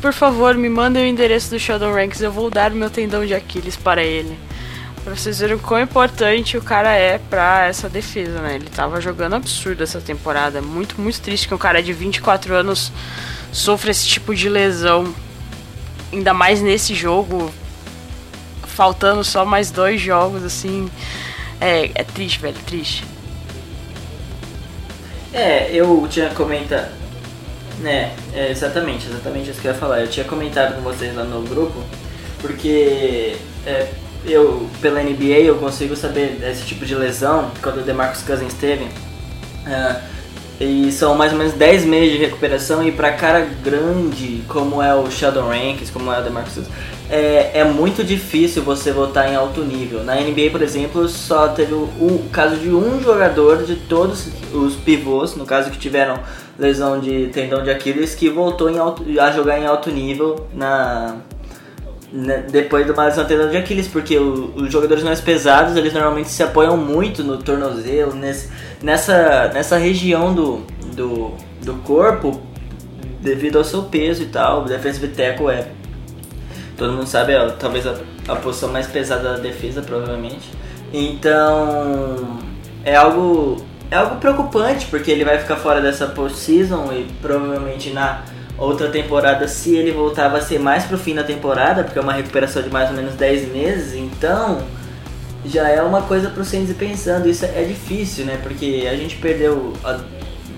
[0.00, 3.34] Por favor, me mandem o endereço do Sheldon Ranks, eu vou dar meu tendão de
[3.34, 4.38] Aquiles para ele.
[5.02, 8.56] Pra vocês verem o quão importante o cara é pra essa defesa, né?
[8.56, 10.60] Ele tava jogando absurdo essa temporada.
[10.60, 12.92] Muito, muito triste que um cara de 24 anos
[13.50, 15.12] sofra esse tipo de lesão.
[16.12, 17.50] Ainda mais nesse jogo.
[18.66, 20.90] Faltando só mais dois jogos, assim.
[21.60, 23.04] É, é triste, velho, triste.
[25.32, 26.97] É, eu tinha comentado.
[27.80, 30.00] Né, é exatamente, exatamente isso que eu ia falar.
[30.00, 31.82] Eu tinha comentado com vocês lá no grupo,
[32.40, 33.86] porque é,
[34.24, 38.84] eu, pela NBA, eu consigo saber desse tipo de lesão, quando o DeMarcus Cousins teve.
[38.84, 40.18] Uh,
[40.60, 44.92] e são mais ou menos 10 meses de recuperação e para cara grande, como é
[44.92, 46.74] o Sheldon Rankins, como é o DeMarcus Cousins,
[47.10, 50.04] é, é muito difícil você voltar em alto nível.
[50.04, 54.76] Na NBA, por exemplo, só teve o, o caso de um jogador de todos os
[54.76, 56.18] pivôs, no caso que tiveram
[56.58, 61.16] lesão de tendão de Aquiles, que voltou alto, a jogar em alto nível na,
[62.12, 66.28] né, depois do lesão tendão de Aquiles, porque o, os jogadores mais pesados eles normalmente
[66.28, 68.50] se apoiam muito no tornozelo, nesse,
[68.82, 70.62] nessa, nessa região do,
[70.94, 72.40] do, do corpo,
[73.20, 74.62] devido ao seu peso e tal.
[74.62, 75.68] O defensive tackle é
[76.78, 77.96] todo mundo sabe, é talvez a,
[78.28, 80.48] a posição mais pesada da defesa, provavelmente.
[80.92, 82.38] Então,
[82.84, 88.22] é algo é algo preocupante, porque ele vai ficar fora dessa postseason e provavelmente na
[88.56, 92.12] outra temporada, se ele voltar, vai ser mais pro fim da temporada, porque é uma
[92.12, 94.62] recuperação de mais ou menos 10 meses, então
[95.44, 97.28] já é uma coisa pro Saints pensando.
[97.28, 98.38] Isso é difícil, né?
[98.42, 99.72] Porque a gente perdeu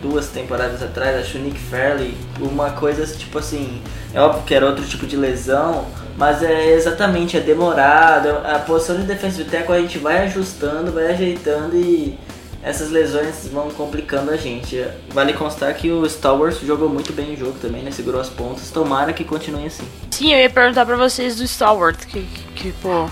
[0.03, 3.81] duas temporadas atrás, acho o Nick Fairley, uma coisa tipo assim,
[4.13, 5.87] é óbvio que era outro tipo de lesão,
[6.17, 8.29] mas é exatamente, é demorado.
[8.45, 12.19] A posição de defensive tackle a gente vai ajustando, vai ajeitando e
[12.63, 14.85] essas lesões vão complicando a gente.
[15.09, 17.91] Vale constar que o Star Wars jogou muito bem o jogo também, né?
[17.91, 18.71] Segurou as pontas.
[18.71, 19.85] Tomara que continue assim.
[20.11, 23.09] Sim, eu ia perguntar pra vocês do Star Wars, que, que, que pô,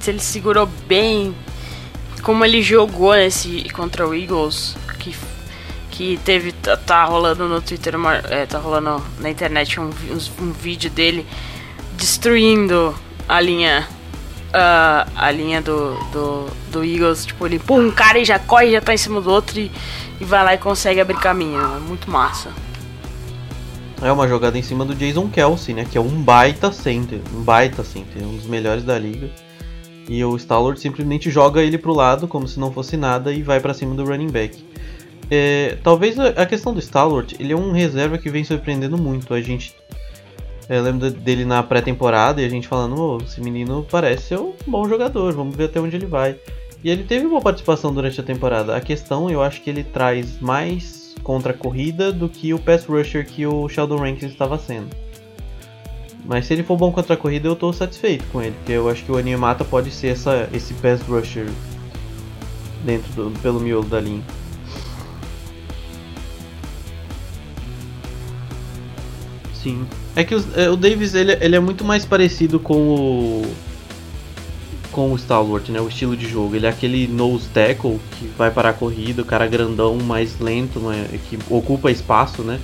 [0.00, 1.34] se ele segurou bem,
[2.22, 5.14] como ele jogou nesse contra o Eagles, que
[5.96, 9.90] que teve tá, tá rolando no Twitter, uma, é, tá rolando na internet um,
[10.40, 11.26] um, vídeo dele
[11.96, 12.94] destruindo
[13.26, 13.88] a linha
[14.48, 18.72] uh, a linha do, do, do Eagles, tipo, ele empurra um cara e já corre,
[18.72, 19.72] já tá em cima do outro e,
[20.20, 21.58] e vai lá e consegue abrir caminho.
[21.58, 22.50] É muito massa.
[24.02, 25.86] É uma jogada em cima do Jason Kelsey, né?
[25.90, 27.20] Que é um baita center.
[27.34, 29.30] Um baita center, um dos melhores da liga.
[30.06, 33.58] E o Stallard simplesmente joga ele pro lado como se não fosse nada e vai
[33.58, 34.62] para cima do running back.
[35.30, 39.34] É, talvez a questão do Stallard, ele é um reserva que vem surpreendendo muito.
[39.34, 39.74] A gente
[40.68, 44.52] eu lembro dele na pré-temporada e a gente falando, oh, esse menino parece ser um
[44.66, 46.36] bom jogador, vamos ver até onde ele vai.
[46.82, 48.76] E ele teve uma participação durante a temporada.
[48.76, 52.84] A questão, eu acho que ele traz mais contra a corrida do que o pass
[52.84, 54.88] rusher que o Sheldon Rankins estava sendo.
[56.24, 58.88] Mas se ele for bom contra a corrida, eu estou satisfeito com ele, porque eu
[58.88, 61.46] acho que o Animata pode ser essa, esse pass rusher
[62.84, 64.24] dentro do, pelo miolo da linha.
[69.66, 69.84] Sim.
[70.14, 73.46] É que o, é, o Davis ele, ele é muito mais parecido com o
[74.92, 75.80] com o Stalwart, né?
[75.80, 76.54] O estilo de jogo.
[76.54, 80.78] Ele é aquele nose tackle que vai para a corrida, o cara grandão, mais lento,
[80.78, 81.06] né?
[81.28, 82.60] que ocupa espaço, né?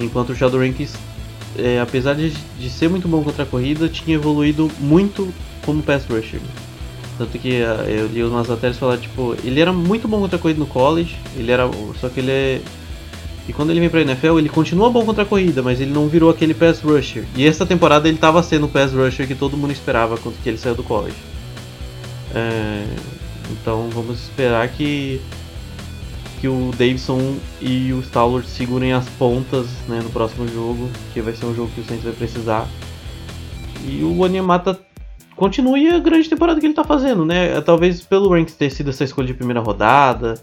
[0.00, 0.94] Enquanto o Sheldon Rankins,
[1.58, 5.32] é, apesar de, de ser muito bom contra a corrida, tinha evoluído muito
[5.66, 6.40] como pass rusher.
[7.18, 10.40] Tanto que uh, eu li umas matérias falar, tipo, ele era muito bom contra a
[10.40, 11.70] corrida no college, ele era.
[12.00, 12.60] Só que ele é
[13.48, 16.06] e quando ele vem pra NFL, ele continua bom contra a corrida, mas ele não
[16.06, 17.24] virou aquele pass rusher.
[17.36, 20.48] E essa temporada ele tava sendo o pass rusher que todo mundo esperava quando que
[20.48, 21.16] ele saiu do college.
[22.34, 22.84] É,
[23.50, 25.20] então vamos esperar que
[26.40, 31.34] que o Davidson e o Stallard segurem as pontas né, no próximo jogo, que vai
[31.34, 32.68] ser um jogo que o Saints vai precisar.
[33.86, 34.76] E o Onyemata
[35.36, 37.60] continue a grande temporada que ele está fazendo, né?
[37.60, 40.34] Talvez pelo Ranks ter sido essa escolha de primeira rodada,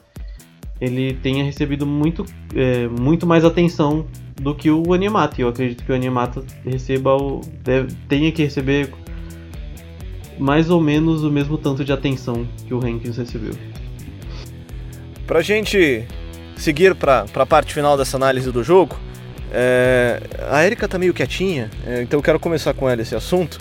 [0.80, 4.06] ele tenha recebido muito, é, muito mais atenção
[4.40, 5.42] do que o Animata.
[5.42, 8.90] Eu acredito que o Animata receba o, deve, tenha que receber
[10.40, 13.54] mais ou menos o mesmo tanto de atenção que o Hankins recebeu.
[15.28, 16.06] Pra gente
[16.56, 18.98] seguir para a parte final dessa análise do jogo,
[19.52, 23.60] é, a Erika tá meio quietinha, é, então eu quero começar com ela esse assunto,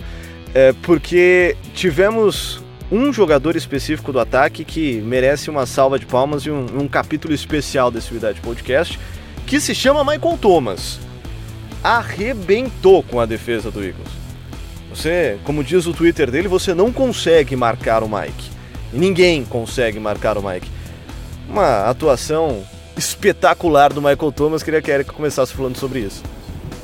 [0.53, 6.51] é, porque tivemos um jogador específico do ataque que merece uma salva de palmas e
[6.51, 8.99] um, um capítulo especial desse Unidade Podcast,
[9.45, 10.99] que se chama Michael Thomas.
[11.83, 14.09] Arrebentou com a defesa do Eagles.
[14.89, 18.49] Você, como diz o Twitter dele, você não consegue marcar o Mike.
[18.91, 20.67] E ninguém consegue marcar o Mike.
[21.47, 22.63] uma atuação
[22.97, 24.63] espetacular do Michael Thomas.
[24.63, 26.23] Queria que a Erika começasse falando sobre isso.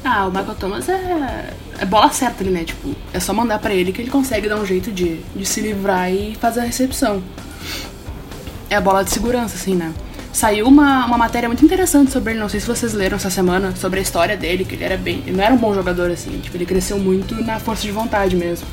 [0.07, 2.63] Ah, o Michael Thomas é, é bola certa ali, né?
[2.63, 5.59] Tipo, é só mandar pra ele que ele consegue dar um jeito de, de se
[5.59, 7.23] livrar e fazer a recepção.
[8.69, 9.91] É a bola de segurança, assim, né?
[10.31, 13.75] Saiu uma, uma matéria muito interessante sobre ele, não sei se vocês leram essa semana,
[13.75, 15.23] sobre a história dele, que ele era bem.
[15.25, 18.35] Ele não era um bom jogador, assim, tipo, ele cresceu muito na força de vontade
[18.35, 18.67] mesmo.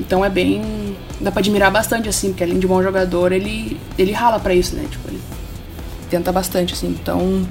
[0.00, 0.96] Então é bem.
[1.20, 4.74] dá pra admirar bastante, assim, porque além de bom jogador, ele, ele rala pra isso,
[4.74, 4.84] né?
[4.90, 5.20] Tipo, ele
[6.10, 7.46] tenta bastante, assim, então.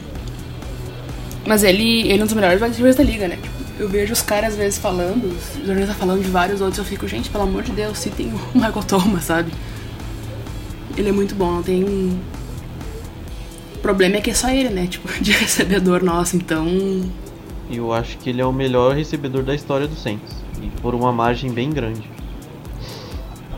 [1.47, 3.39] Mas ele, ele é um dos melhores wide da liga, né?
[3.79, 7.07] Eu vejo os caras às vezes falando, os jornalistas falando de vários outros, eu fico,
[7.07, 9.49] gente, pelo amor de Deus, se tem o Michael Thomas, sabe?
[10.97, 11.85] Ele é muito bom, não tem.
[13.75, 14.87] O problema é que é só ele, né?
[14.87, 16.67] Tipo, de recebedor nosso, então.
[17.71, 20.35] Eu acho que ele é o melhor recebedor da história do Saints.
[20.61, 22.09] E por uma margem bem grande.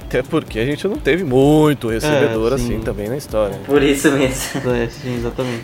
[0.10, 2.80] Até porque a gente não teve muito recebedor É, assim sim.
[2.80, 3.56] também na história.
[3.64, 4.72] Por isso mesmo.
[4.74, 5.62] É, sim, exatamente.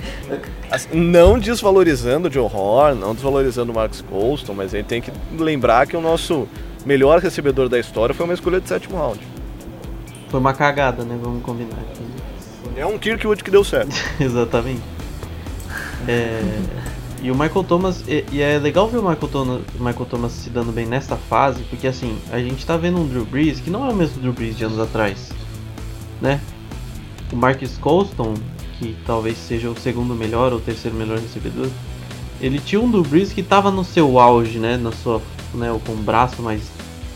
[0.70, 5.02] Assim, não desvalorizando o Joe Horn, não desvalorizando o Marcus Colston, mas a gente tem
[5.02, 6.48] que lembrar que o nosso
[6.86, 9.20] melhor recebedor da história foi uma escolha de sétimo round.
[10.30, 11.18] Foi uma cagada, né?
[11.20, 12.04] Vamos combinar aqui.
[12.78, 13.96] É um Kirkwood que deu certo.
[14.22, 14.84] Exatamente.
[16.08, 16.40] É,
[17.26, 20.48] e o Michael Thomas, e, e é legal ver o Michael Thomas, Michael Thomas se
[20.52, 23.84] dando bem nessa fase, porque assim, a gente tá vendo um Drew Brees que não
[23.90, 25.32] é o mesmo Drew Brees de anos atrás,
[26.22, 26.40] né?
[27.34, 28.36] O Marcus Colston,
[28.78, 31.68] que talvez seja o segundo melhor ou terceiro melhor recebedor,
[32.40, 34.78] ele tinha um Drew Brees que tava no seu auge, né?
[34.78, 35.20] Na sua,
[35.56, 35.76] né?
[35.84, 36.62] Com o braço mais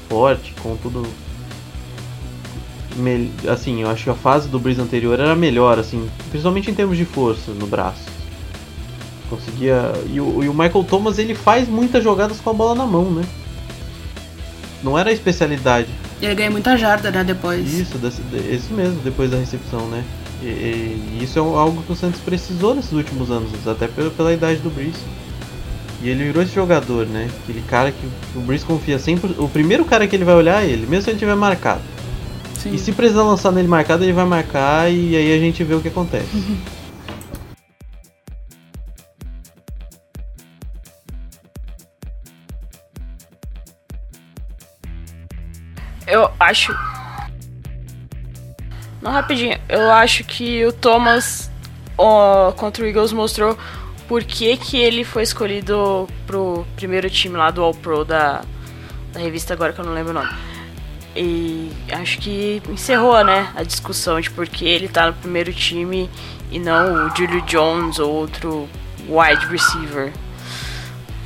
[0.10, 1.08] forte, com tudo
[3.48, 6.98] assim, eu acho que a fase do Breeze anterior era melhor, assim, principalmente em termos
[6.98, 8.19] de força no braço.
[9.30, 9.94] Conseguia.
[10.12, 13.06] E o, e o Michael Thomas ele faz muitas jogadas com a bola na mão,
[13.12, 13.24] né?
[14.84, 15.90] Não era a especialidade.
[16.22, 17.74] Ele ganha muita jarda, né, depois.
[17.74, 20.04] Isso, desse- de- isso mesmo, depois da recepção, né?
[20.42, 24.32] E, e isso é algo que o Santos precisou nesses últimos anos, até pela, pela
[24.34, 25.00] idade do Breeze.
[26.02, 27.30] E ele virou esse jogador, né?
[27.44, 29.36] Aquele cara que o Breeze confia sempre.
[29.38, 31.82] O primeiro cara que ele vai olhar é ele, mesmo se ele tiver marcado.
[32.58, 32.74] Sim.
[32.74, 35.82] E se precisar lançar nele marcado, ele vai marcar e aí a gente vê o
[35.82, 36.28] que acontece.
[46.50, 46.74] acho.
[49.02, 49.58] Não, rapidinho.
[49.70, 51.50] Eu acho que o Thomas
[51.98, 53.58] ó, contra o Eagles mostrou
[54.08, 58.42] por que, que ele foi escolhido pro primeiro time lá do All Pro da,
[59.14, 60.30] da revista, agora que eu não lembro o nome.
[61.16, 66.10] E acho que encerrou, né, a discussão de por que ele tá no primeiro time
[66.50, 68.70] e não o Julio Jones ou outro
[69.08, 70.12] wide receiver.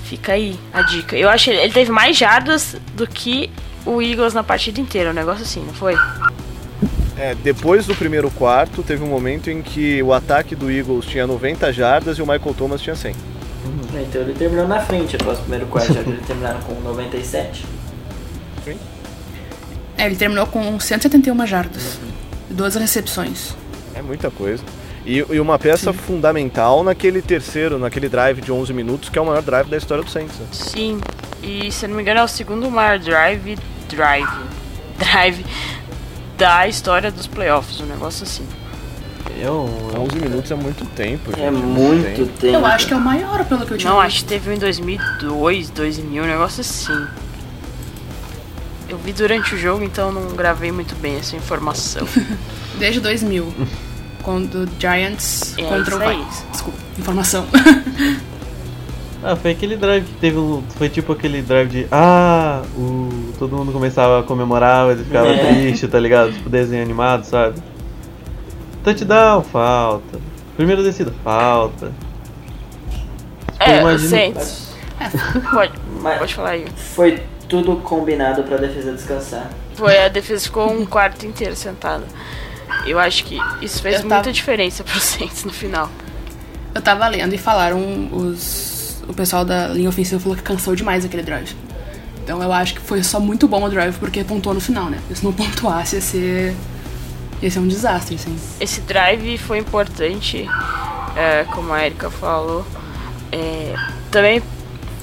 [0.06, 1.16] Fica aí a dica.
[1.16, 3.50] Eu acho que ele teve mais jardas do que
[3.86, 5.96] o Eagles na partida inteira, um negócio assim, não foi?
[7.18, 11.28] É, depois do primeiro quarto, teve um momento em que o ataque do Eagles tinha
[11.28, 13.16] 90 jardas e o Michael Thomas tinha 100.
[13.96, 17.66] Então ele terminou na frente após o primeiro quarto, já que eles terminaram com 97.
[19.98, 22.00] É, ele terminou com 171 jardas.
[22.50, 23.56] e Duas recepções.
[23.94, 24.64] É muita coisa.
[25.06, 29.26] E, e uma peça fundamental naquele terceiro, naquele drive de 11 minutos, que é o
[29.26, 30.38] maior drive da história do Saints.
[30.40, 30.48] né?
[30.52, 31.00] Sim.
[31.42, 33.58] E se eu não me engano é o segundo maior drive.
[33.96, 34.30] Drive.
[34.98, 35.46] Drive
[36.38, 38.46] da história dos playoffs, um negócio assim.
[39.40, 41.42] Eu, 11 minutos é muito tempo, gente.
[41.44, 42.56] É muito tempo.
[42.58, 44.08] Eu acho que é o maior, pelo que eu tinha Não, visto.
[44.08, 47.08] acho que teve um em 2002, 2000, um negócio assim.
[48.90, 52.08] Eu vi durante o jogo, então não gravei muito bem essa informação.
[52.78, 53.54] Desde 2000.
[54.22, 56.00] quando o Giants É contra o.
[56.00, 56.44] Vikings.
[56.52, 57.46] Desculpa, informação.
[59.24, 60.62] Ah, foi aquele drive que teve um.
[60.76, 61.88] Foi tipo aquele drive de.
[61.92, 65.54] Ah, o, todo mundo começava a comemorar, mas ficava É.
[65.54, 66.34] triste, tá ligado?
[66.34, 67.56] Tipo desenho animado, sabe?
[68.84, 70.20] Touchdown, falta.
[70.58, 71.92] Primeira descida, falta.
[73.60, 74.74] É, imagino- Saints.
[75.52, 76.66] Pode, Mas pode falar aí.
[76.76, 79.50] foi tudo combinado pra defesa descansar.
[79.76, 82.04] Foi, a defesa ficou um quarto inteiro sentada.
[82.86, 85.90] Eu acho que isso fez tava- muita diferença pro Saints no final.
[86.76, 88.73] Eu tava lendo e falaram os.
[89.08, 91.56] O pessoal da linha ofensiva falou que cansou demais aquele drive.
[92.24, 95.00] Então eu acho que foi só muito bom o drive porque pontuou no final, né?
[95.14, 96.56] Se não pontuasse ia ser.
[97.42, 98.36] ia ser um desastre, assim.
[98.62, 100.48] Esse drive foi importante,
[101.16, 102.66] é, como a Erika falou.
[103.32, 103.74] É,
[104.10, 104.42] também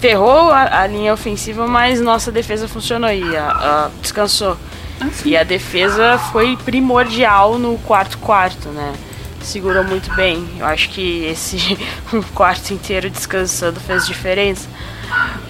[0.01, 4.57] ferrou a, a linha ofensiva, mas nossa defesa funcionou e a- a- descansou.
[5.24, 8.92] E a defesa foi primordial no quarto quarto, né?
[9.51, 10.48] Segurou muito bem.
[10.61, 11.76] Eu acho que esse
[12.12, 14.68] um quarto inteiro descansando fez diferença.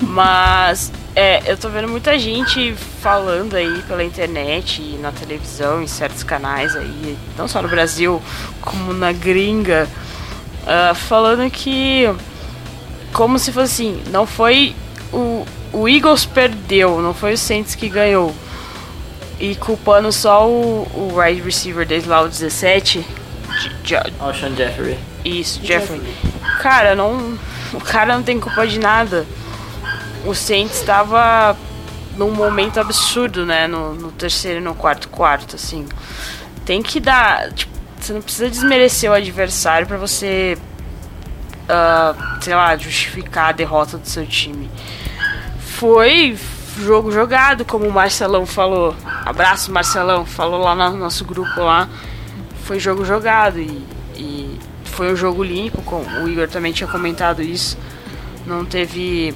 [0.01, 5.87] Mas É, eu tô vendo muita gente falando aí pela internet e na televisão, em
[5.87, 8.23] certos canais aí, não só no Brasil,
[8.63, 9.87] como na gringa,
[10.63, 12.09] uh, falando que
[13.13, 14.75] como se fosse assim, não foi
[15.13, 15.45] o,
[15.75, 18.35] o Eagles perdeu, não foi o Saints que ganhou.
[19.39, 23.05] E culpando só o, o wide receiver desde lá, o 17.
[24.19, 24.99] Alshon Jeffrey.
[25.25, 26.01] Isso, Jeffrey.
[26.61, 27.39] Cara, não.
[27.73, 29.27] O cara não tem culpa de nada.
[30.25, 31.57] O Saints estava
[32.17, 33.67] num momento absurdo, né?
[33.67, 35.87] No, no terceiro e no quarto quarto, assim.
[36.65, 37.53] Tem que dar.
[37.53, 40.59] Tipo, você não precisa desmerecer o adversário para você.
[41.65, 44.69] Uh, sei lá, justificar a derrota do seu time.
[45.61, 46.37] Foi
[46.79, 48.95] jogo jogado, como o Marcelão falou.
[49.25, 50.27] Abraço, Marcelão.
[50.27, 51.89] Falou lá no nosso grupo lá.
[52.71, 55.83] Foi jogo jogado e, e foi um jogo limpo.
[55.83, 57.77] Com, o Igor também tinha comentado isso.
[58.47, 59.35] Não teve.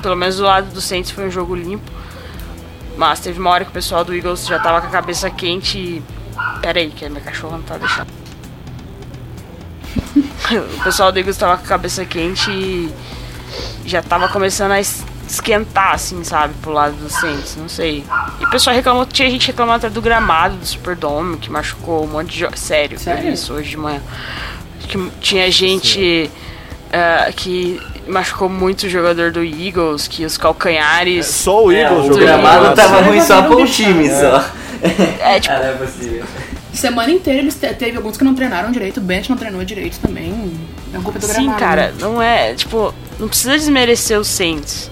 [0.00, 1.90] Pelo menos do lado do Saints foi um jogo limpo.
[2.96, 5.78] Mas teve uma hora que o pessoal do Eagles já tava com a cabeça quente
[5.78, 6.02] e.
[6.60, 8.12] Pera aí, que a minha cachorra não tá deixando.
[10.78, 12.94] o pessoal do Eagles tava com a cabeça quente e
[13.84, 14.80] já tava começando a
[15.28, 18.04] esquentar, assim, sabe, pro lado do Saints, não sei.
[18.40, 22.08] E o pessoal reclamou, tinha gente reclamando até do gramado do Superdome, que machucou um
[22.08, 23.32] monte de sério, sério?
[23.32, 24.00] isso hoje de manhã.
[24.88, 26.30] Que tinha gente
[26.88, 31.26] uh, que machucou muito o jogador do Eagles, que os calcanhares.
[31.26, 34.20] É, só o Eagles, é, o gramado tava ruim só com o time, é.
[34.20, 34.44] só.
[35.20, 35.54] É, tipo.
[35.54, 36.24] Ah, não é possível.
[36.72, 40.52] Semana inteira eles teve alguns que não treinaram direito, o Bench não treinou direito também.
[40.92, 41.58] É culpa do Sim, gramado.
[41.58, 41.94] cara, né?
[42.00, 42.54] não é.
[42.54, 44.90] Tipo, não precisa desmerecer o Saints.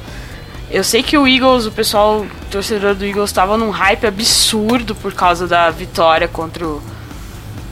[0.70, 4.94] Eu sei que o Eagles, o pessoal, o torcedor do Eagles, estava num hype absurdo
[4.94, 6.80] por causa da vitória contra o.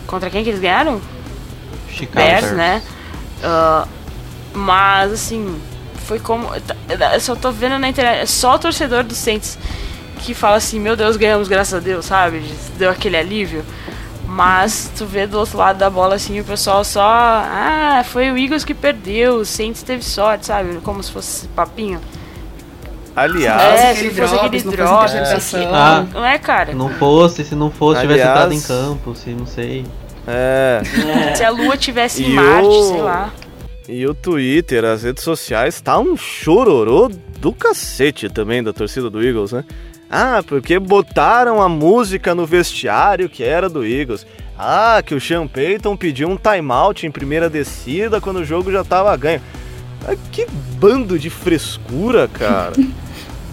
[0.07, 1.01] Contra quem que eles ganharam?
[1.88, 2.26] Chicago.
[2.26, 2.82] Bears, né?
[3.38, 3.88] Uh,
[4.53, 5.61] mas, assim,
[6.07, 6.49] foi como.
[6.55, 8.22] Eu só tô vendo na internet.
[8.22, 9.57] É só o torcedor do Saints
[10.18, 12.42] que fala assim: Meu Deus, ganhamos, graças a Deus, sabe?
[12.76, 13.64] Deu aquele alívio.
[14.26, 17.03] Mas tu vê do outro lado da bola assim, o pessoal só.
[17.03, 20.80] Ah, foi o Eagles que perdeu, o Saints teve sorte, sabe?
[20.82, 22.01] Como se fosse papinho.
[23.23, 25.75] Aliás, é, se fosse aquele drop, interceptação.
[25.75, 26.07] Ah.
[26.12, 26.73] não é, cara?
[26.75, 29.85] Não fosse, se não fosse, tivesse Aliás- entrado em campo, se não sei.
[30.27, 30.81] é.
[31.35, 33.31] Se a lua tivesse em Marte, o- sei lá.
[33.89, 37.11] E o Twitter, as redes sociais, tá um chororô
[37.41, 39.64] do cacete também da torcida do Eagles, né?
[40.11, 44.27] Ah, porque botaram a música no vestiário que era do Eagles.
[44.59, 48.83] Ah, que o Sean Payton pediu um timeout em primeira descida quando o jogo já
[48.85, 49.41] tava ganho.
[50.07, 50.47] Ah, que
[50.79, 52.73] bando de frescura, cara.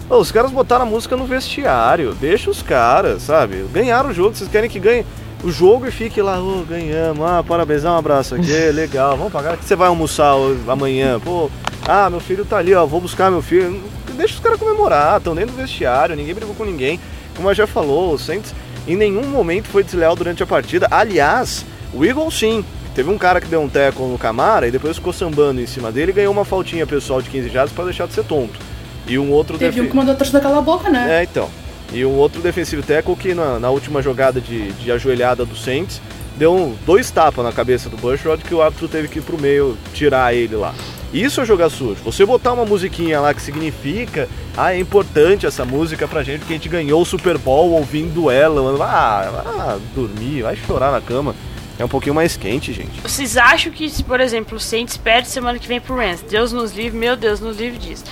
[0.08, 2.14] Ô, os caras botaram a música no vestiário.
[2.14, 3.64] Deixa os caras, sabe?
[3.72, 5.04] Ganharam o jogo, vocês querem que ganhe
[5.42, 9.32] o jogo e fique lá, ô, ganhamos, ah, parabéns, dá um abraço aqui, legal, vamos
[9.32, 9.56] pagar.
[9.56, 10.34] Você vai almoçar
[10.68, 11.18] amanhã?
[11.18, 11.50] Pô,
[11.86, 13.82] ah, meu filho tá ali, ó, vou buscar meu filho.
[14.16, 17.00] Deixa os caras comemorar, estão dentro do vestiário, ninguém brigou com ninguém.
[17.34, 18.54] Como a já falou, o Saints
[18.86, 20.86] em nenhum momento foi desleal durante a partida.
[20.90, 22.64] Aliás, o Eagles sim.
[22.94, 25.92] Teve um cara que deu um teco no Camara e depois ficou sambando em cima
[25.92, 28.58] dele e ganhou uma faltinha pessoal de 15 jardas para deixar de ser tonto.
[29.06, 31.20] E um outro Teve um que mandou a torcida calar a boca, né?
[31.20, 31.48] é, então.
[31.92, 36.00] E um outro defensive tackle que na, na última jogada de, de ajoelhada do Saints
[36.36, 39.40] deu um- dois tapas na cabeça do Bushrod que o árbitro teve que ir pro
[39.40, 40.74] meio tirar ele lá.
[41.14, 42.00] Isso é jogar sujo.
[42.04, 46.52] Você botar uma musiquinha lá que significa, ah, é importante essa música pra gente porque
[46.54, 48.60] a gente ganhou o Super Bowl ouvindo ela.
[48.60, 48.82] mano.
[48.82, 51.34] Ah, ah, dormir, vai chorar na cama.
[51.78, 53.00] É um pouquinho mais quente, gente.
[53.02, 56.22] Vocês acham que, se, por exemplo, o Saints perde semana que vem pro Rams?
[56.28, 58.04] Deus nos livre, meu Deus, nos livre disso.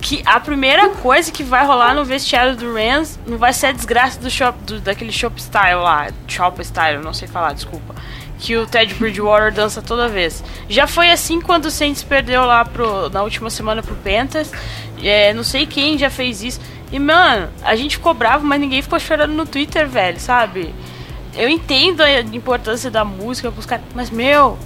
[0.00, 3.72] Que a primeira coisa que vai rolar no vestiário do Rams não vai ser a
[3.72, 6.08] desgraça do shop, do, daquele shop style lá.
[6.28, 7.94] Shop style, não sei falar, desculpa.
[8.38, 10.44] Que o Ted Bridgewater dança toda vez.
[10.68, 14.52] Já foi assim quando o Saints perdeu lá pro, na última semana pro Panthers.
[15.02, 16.60] É, não sei quem já fez isso.
[16.92, 20.72] E, mano, a gente ficou bravo, mas ninguém ficou chorando no Twitter, velho, sabe?
[21.34, 24.58] Eu entendo a importância da música pros caras, mas, meu,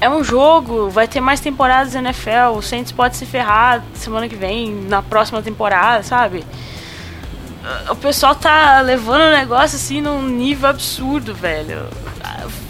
[0.00, 4.28] é um jogo, vai ter mais temporadas da NFL, o Saints pode se ferrar semana
[4.28, 6.44] que vem, na próxima temporada, sabe?
[7.90, 11.86] O pessoal tá levando o negócio assim num nível absurdo, velho.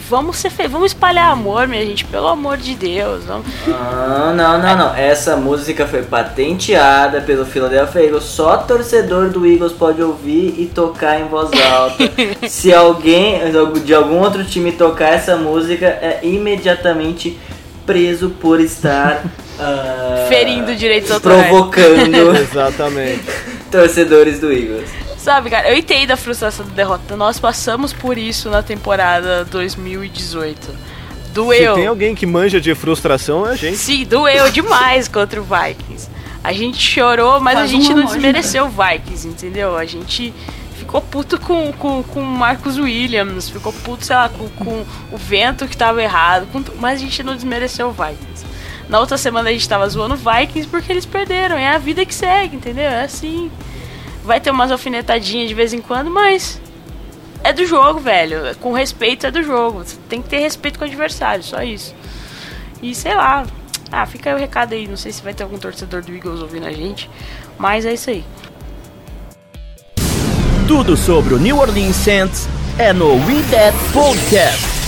[0.09, 0.67] Vamos ser fe...
[0.67, 3.25] vamos espalhar amor, minha gente, pelo amor de Deus.
[3.25, 3.45] Vamos...
[3.67, 4.95] Ah, não, não, não.
[4.95, 8.23] Essa música foi patenteada pelo Philadelphia Eagles.
[8.23, 12.03] Só torcedor do Eagles pode ouvir e tocar em voz alta.
[12.49, 13.39] Se alguém
[13.85, 17.39] de algum outro time tocar essa música, é imediatamente
[17.85, 19.23] preso por estar
[19.59, 21.47] ah, Ferindo direitos autorais.
[21.47, 23.23] provocando Exatamente.
[23.71, 25.08] torcedores do Eagles.
[25.19, 27.17] Sabe, cara, eu entendo a frustração da derrota.
[27.17, 30.65] Nós passamos por isso na temporada 2018.
[30.65, 30.73] Se
[31.33, 31.75] Doeu.
[31.75, 33.77] tem alguém que manja de frustração, é a gente.
[33.77, 36.09] Sim, doeu demais contra o Vikings.
[36.41, 39.75] A gente chorou, mas Faz a gente não desmereceu o Vikings, entendeu?
[39.75, 40.33] A gente
[40.77, 45.17] ficou puto com com, com o Marcus Williams, ficou puto, sei lá, com, com o
[45.17, 48.45] vento que tava errado, com mas a gente não desmereceu o Vikings.
[48.87, 51.57] Na outra semana a gente tava zoando o Vikings porque eles perderam.
[51.57, 52.85] É a vida que segue, entendeu?
[52.85, 53.51] É assim.
[54.29, 56.61] Vai ter umas alfinetadinhas de vez em quando, mas
[57.43, 58.55] é do jogo, velho.
[58.57, 59.83] Com respeito é do jogo.
[60.07, 61.95] Tem que ter respeito com o adversário, só isso.
[62.79, 63.43] E sei lá.
[63.91, 64.87] Ah, fica aí o recado aí.
[64.87, 67.09] Não sei se vai ter algum torcedor do Eagles ouvindo a gente.
[67.57, 68.23] Mas é isso aí.
[70.67, 74.78] Tudo sobre o New Orleans Saints é no We That Podcast.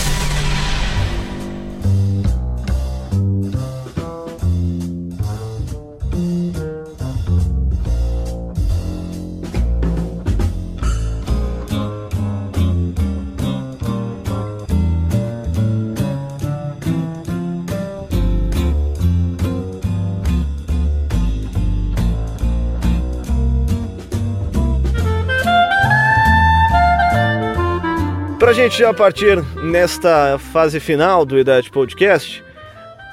[28.63, 32.43] Gente já partir nesta fase final do Idade Podcast,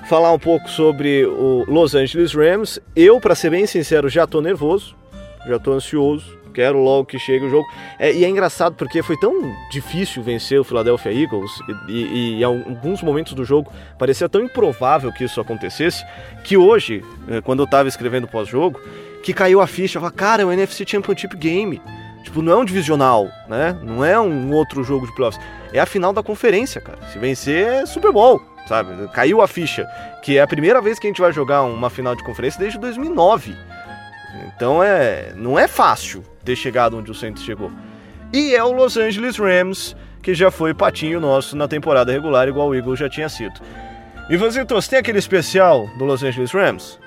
[0.09, 2.79] falar um pouco sobre o Los Angeles Rams.
[2.95, 4.95] Eu, pra ser bem sincero, já tô nervoso,
[5.47, 7.67] já tô ansioso, quero logo que chegue o jogo.
[7.99, 9.33] É, e é engraçado porque foi tão
[9.71, 11.51] difícil vencer o Philadelphia Eagles
[11.89, 16.05] e, e- e alguns momentos do jogo parecia tão improvável que isso acontecesse
[16.45, 18.81] que hoje, eh, quando eu tava escrevendo pós-jogo,
[19.23, 21.81] que caiu a ficha, eu falei, cara, é o NFC Championship Game.
[22.29, 23.75] Tipo, não é um divisional, né?
[23.83, 25.43] Não é um outro jogo de playoffs.
[25.73, 26.99] É a final da conferência, cara.
[27.11, 29.09] Se vencer, é Super Bowl, sabe?
[29.15, 29.89] Caiu a ficha.
[30.23, 32.79] Que é a primeira vez que a gente vai jogar uma final de conferência desde
[32.79, 33.57] 2009.
[34.47, 37.73] Então é, não é fácil ter chegado onde o Saints chegou.
[38.31, 42.69] E é o Los Angeles Rams, que já foi patinho nosso na temporada regular, igual
[42.69, 43.59] o Eagles já tinha sido.
[44.29, 46.99] E você tem aquele especial do Los Angeles Rams?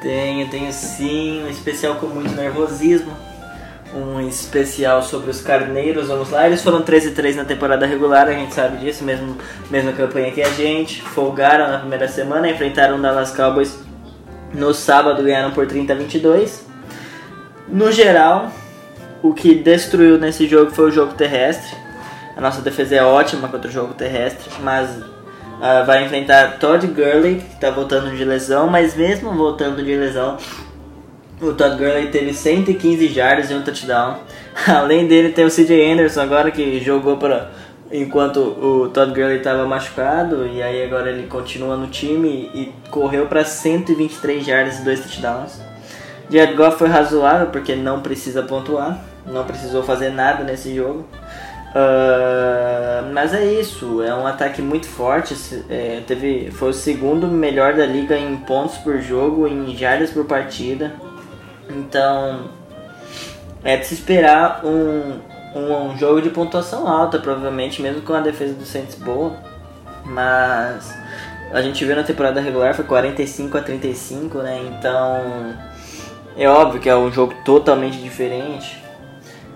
[0.00, 3.14] Tenho, tenho sim, um especial com muito nervosismo.
[3.94, 6.46] Um especial sobre os carneiros, vamos lá.
[6.46, 9.36] Eles foram 13 e 3 na temporada regular, a gente sabe disso, mesmo,
[9.70, 11.02] mesma campanha que a gente.
[11.02, 13.78] Folgaram na primeira semana, enfrentaram o Dallas Cowboys
[14.54, 16.66] no sábado, ganharam por 30 a 22.
[17.68, 18.52] No geral,
[19.22, 21.76] o que destruiu nesse jogo foi o jogo terrestre.
[22.36, 24.88] A nossa defesa é ótima contra o jogo terrestre, mas
[25.60, 30.38] ah, vai enfrentar Todd Gurley, que está voltando de lesão, mas mesmo voltando de lesão,
[31.40, 34.18] o Todd Gurley teve 115 jardas e um touchdown.
[34.66, 37.50] Além dele tem o CJ Anderson agora que jogou para
[37.92, 43.26] enquanto o Todd Gurley estava machucado e aí agora ele continua no time e correu
[43.26, 45.60] para 123 jardas e dois touchdowns.
[46.30, 51.04] Jared Goff foi razoável porque não precisa pontuar, não precisou fazer nada nesse jogo.
[51.74, 55.34] Ah, mas é isso, é um ataque muito forte.
[55.68, 60.24] é, teve, foi o segundo melhor da liga em pontos por jogo, em jardas por
[60.24, 60.92] partida.
[61.70, 62.48] Então
[63.62, 65.20] é de se esperar um,
[65.54, 69.32] um, um jogo de pontuação alta, provavelmente, mesmo com a defesa do Saints boa.
[70.04, 70.92] Mas
[71.52, 74.60] a gente viu na temporada regular foi 45 a 35, né?
[74.78, 75.54] Então
[76.36, 78.82] é óbvio que é um jogo totalmente diferente.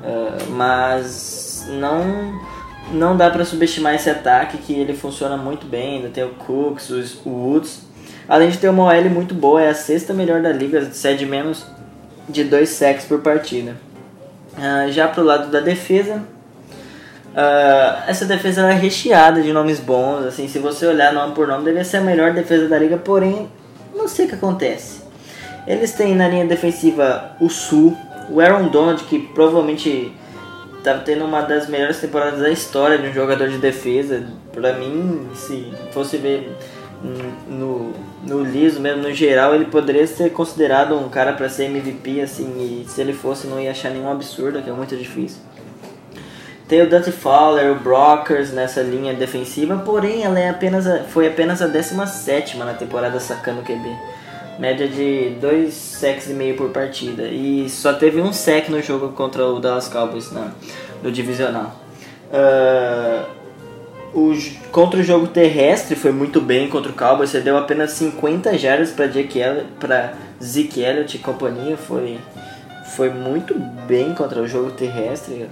[0.03, 2.55] Ah, mas não
[2.93, 5.97] não dá para subestimar esse ataque que ele funciona muito bem.
[5.97, 7.81] Ainda tem o Cooks, os- o Woods.
[8.29, 11.65] Além de ter uma OL muito boa, é a sexta melhor da liga, cede menos
[12.29, 13.77] de dois sacks por partida.
[14.57, 16.23] Ah, já pro lado da defesa,
[17.35, 20.25] ah, essa defesa é recheada de nomes bons.
[20.25, 22.97] Assim, se você olhar nome por nome, deve ser a melhor defesa da liga.
[22.97, 23.49] Porém,
[23.95, 25.03] não sei o que acontece.
[25.67, 27.97] Eles têm na linha defensiva o Sul,
[28.31, 30.13] o Aaron Donald, que provavelmente
[30.83, 34.23] tá tendo uma das melhores temporadas da história de um jogador de defesa.
[34.53, 36.55] Pra mim, se fosse ver
[37.49, 37.93] no,
[38.27, 42.83] no liso mesmo, no geral, ele poderia ser considerado um cara para ser MVP, assim,
[42.85, 45.39] e se ele fosse não ia achar nenhum absurdo, que é muito difícil.
[46.67, 51.27] Tem o Dante Fowler, o Brockers nessa linha defensiva, porém ela é apenas a- foi
[51.29, 53.95] apenas a 17 na temporada sacando o QB.
[54.59, 57.25] Média de 2 sacks e meio por partida.
[57.25, 60.53] E só teve um sack no jogo contra o Dallas Cowboys na,
[61.03, 61.75] no divisional.
[62.33, 63.25] Ah,
[64.15, 64.33] o,
[64.71, 67.31] contra o jogo terrestre foi muito bem contra o Cowboys.
[67.31, 69.07] Você deu apenas 50 jardas para
[70.43, 71.77] Zeke Elliott e companhia.
[71.77, 72.19] Foi,
[72.95, 73.55] foi muito
[73.87, 75.49] bem contra o jogo terrestre.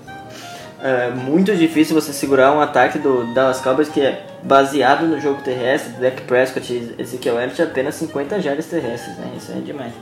[0.81, 5.43] É muito difícil você segurar um ataque do Dallas Cowboys que é baseado no jogo
[5.43, 5.93] terrestre.
[6.01, 9.33] Dak Prescott e Ezekiel Elliott apenas 50 jardas terrestres, né?
[9.37, 9.93] Isso é demais.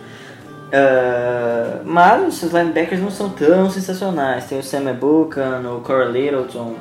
[0.72, 4.44] É, mas os linebackers não são tão sensacionais.
[4.46, 6.76] Tem o Sam Ebukan, o Corey Littleton,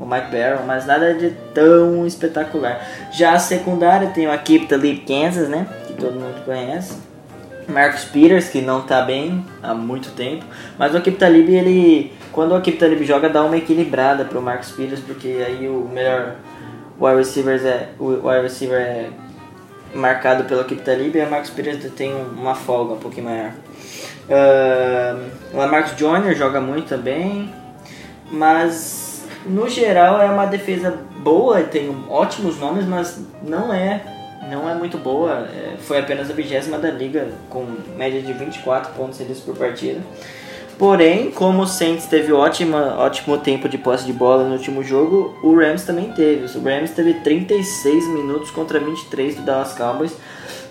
[0.00, 2.80] o Mike Barron, mas nada de tão espetacular.
[3.12, 5.66] Já a secundária tem o Akip Talib Kansas, né?
[5.86, 6.96] Que todo mundo conhece.
[7.68, 10.44] Marcus Peters, que não tá bem há muito tempo,
[10.76, 14.72] mas o Akip Talib, ele, quando o Akip Talib joga, dá uma equilibrada pro Marcus
[14.72, 16.36] Peters, porque aí o melhor
[16.98, 19.10] wide receiver é, o wide receiver é
[19.94, 23.52] marcado pelo Akip Talib e o Marcus Peters tem uma folga um pouquinho maior.
[24.28, 27.52] Uh, o Lamarcus Joyner joga muito também,
[28.30, 29.09] mas
[29.46, 34.02] no geral é uma defesa boa, tem ótimos nomes, mas não é
[34.50, 35.48] não é muito boa.
[35.54, 37.64] É, foi apenas a vigésima da liga, com
[37.96, 40.00] média de 24 pontos cedidos por partida.
[40.76, 45.36] Porém, como o Saints teve ótima, ótimo tempo de posse de bola no último jogo,
[45.42, 46.46] o Rams também teve.
[46.58, 50.16] O Rams teve 36 minutos contra 23 do Dallas Cowboys.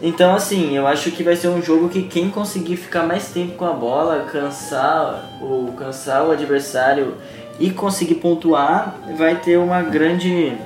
[0.02, 3.56] Então, assim, eu acho que vai ser um jogo que quem conseguir ficar mais tempo
[3.56, 7.16] com a bola, cansar o, cansar o adversário
[7.60, 10.58] e conseguir pontuar, vai ter uma grande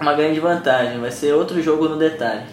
[0.00, 0.98] uma grande vantagem.
[0.98, 2.44] Vai ser outro jogo no detalhe.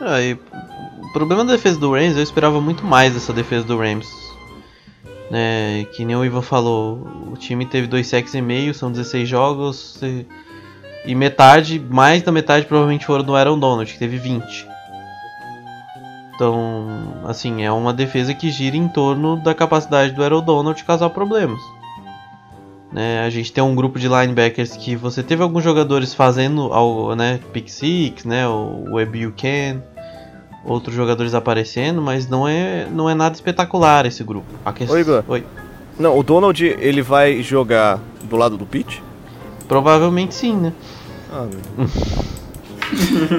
[0.00, 4.08] Aí, o problema da defesa do Rams, eu esperava muito mais dessa defesa do Rams.
[5.30, 9.28] É, que nem o Ivan falou, o time teve dois sacks e meio, são 16
[9.28, 9.98] jogos.
[10.02, 10.26] E,
[11.06, 14.73] e metade, mais da metade provavelmente foram do Aaron Donald, que teve 20.
[16.34, 16.86] Então,
[17.24, 21.10] assim, é uma defesa que gira em torno da capacidade do Aaron Donald de causar
[21.10, 21.60] problemas.
[22.92, 27.14] Né, a gente tem um grupo de linebackers que você teve alguns jogadores fazendo algo,
[27.16, 29.82] né, pick six, né, o Web Can,
[30.64, 34.46] outros jogadores aparecendo, mas não é, não é nada espetacular esse grupo.
[34.64, 34.94] A questão...
[34.94, 35.24] Oi, Igor.
[35.26, 35.44] Oi.
[35.98, 38.98] Não, o Donald ele vai jogar do lado do pitch?
[39.66, 40.72] Provavelmente sim, né?
[41.32, 41.88] Ah, meu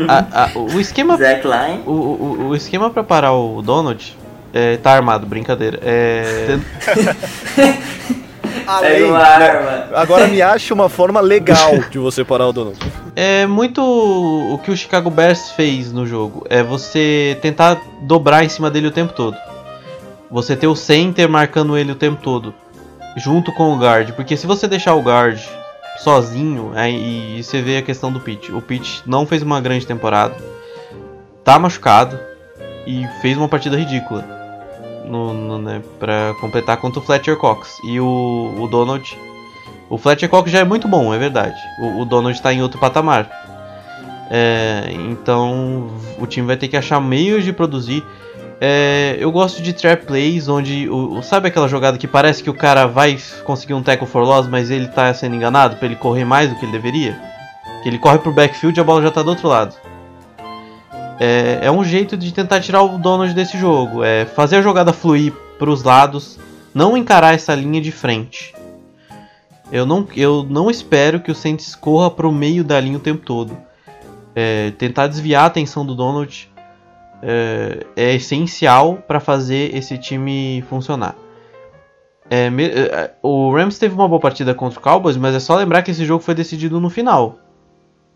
[0.07, 1.81] a, a, o esquema Line.
[1.85, 4.15] O, o, o esquema para parar o Donald
[4.53, 5.79] é, tá armado, brincadeira.
[5.83, 6.57] É
[8.67, 9.89] Além, né?
[9.93, 12.79] Agora me acha uma forma legal de você parar o Donald.
[13.15, 16.45] É muito o que o Chicago Bears fez no jogo.
[16.49, 19.37] É você tentar dobrar em cima dele o tempo todo.
[20.31, 22.53] Você ter o center marcando ele o tempo todo.
[23.15, 24.11] Junto com o guard.
[24.13, 25.39] Porque se você deixar o guard
[25.97, 28.51] sozinho, aí, e você vê a questão do Pitt.
[28.51, 30.35] O Pitt não fez uma grande temporada.
[31.43, 32.19] Tá machucado.
[32.87, 34.23] E fez uma partida ridícula
[35.05, 37.79] no, no, né, para completar contra o Fletcher Cox.
[37.83, 39.17] E o, o Donald.
[39.89, 41.57] O Fletcher Cox já é muito bom, é verdade.
[41.79, 43.29] O, o Donald está em outro patamar.
[44.29, 48.03] É, então o time vai ter que achar meios de produzir.
[48.59, 52.53] É, eu gosto de trap plays onde o, sabe aquela jogada que parece que o
[52.53, 56.23] cara vai conseguir um tackle for loss, mas ele está sendo enganado para ele correr
[56.23, 57.19] mais do que ele deveria.
[57.83, 59.75] Que ele corre pro backfield e a bola já está do outro lado.
[61.19, 64.03] É, é um jeito de tentar tirar o Donald desse jogo.
[64.03, 66.39] É fazer a jogada fluir para os lados,
[66.73, 68.53] não encarar essa linha de frente.
[69.71, 73.01] Eu não, eu não espero que o Saints corra para o meio da linha o
[73.01, 73.57] tempo todo.
[74.33, 76.49] É, tentar desviar a atenção do Donald
[77.21, 81.15] é, é essencial para fazer esse time funcionar.
[82.29, 85.55] É, me, é, o Rams teve uma boa partida contra o Cowboys, mas é só
[85.55, 87.37] lembrar que esse jogo foi decidido no final,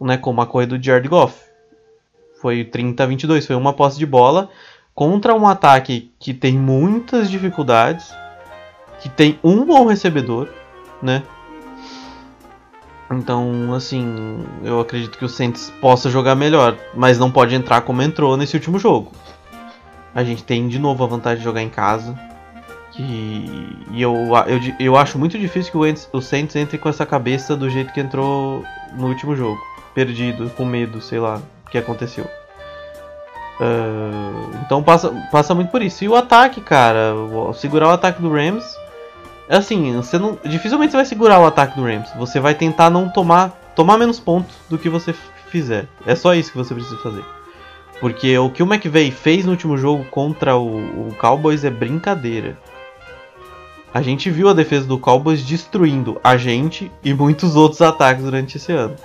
[0.01, 1.35] né, com uma corrida do Jared Goff.
[2.41, 4.49] Foi 30 a 22, foi uma posse de bola
[4.95, 8.13] contra um ataque que tem muitas dificuldades,
[8.99, 10.49] que tem um bom recebedor,
[11.01, 11.23] né?
[13.11, 18.01] Então, assim, eu acredito que o Saints possa jogar melhor, mas não pode entrar como
[18.01, 19.11] entrou nesse último jogo.
[20.13, 22.17] A gente tem de novo a vantagem de jogar em casa.
[22.97, 24.13] E eu,
[24.47, 27.93] eu, eu acho muito difícil que o, o Saints entre com essa cabeça do jeito
[27.93, 29.59] que entrou no último jogo.
[29.93, 31.41] Perdido, com medo, sei lá
[31.71, 32.25] que aconteceu.
[33.59, 36.03] Uh, então passa, passa muito por isso.
[36.03, 37.13] E o ataque, cara,
[37.55, 38.65] segurar o ataque do Rams.
[39.49, 42.09] Assim, você não, dificilmente você vai segurar o ataque do Rams.
[42.17, 45.13] Você vai tentar não tomar, tomar menos pontos do que você
[45.49, 45.87] fizer.
[46.05, 47.25] É só isso que você precisa fazer.
[47.99, 52.57] Porque o que o McVeigh fez no último jogo contra o, o Cowboys é brincadeira.
[53.91, 58.57] A gente viu a defesa do Cowboys destruindo a gente e muitos outros ataques durante
[58.57, 58.95] esse ano.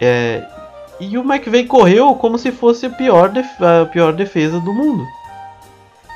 [0.00, 0.46] É,
[1.00, 5.04] e o McVeigh correu como se fosse a pior, a pior defesa do mundo.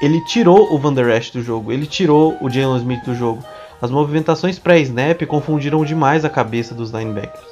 [0.00, 3.42] Ele tirou o Van Der Esch do jogo, ele tirou o Jalen Smith do jogo.
[3.80, 7.46] As movimentações pré-snap confundiram demais a cabeça dos linebackers.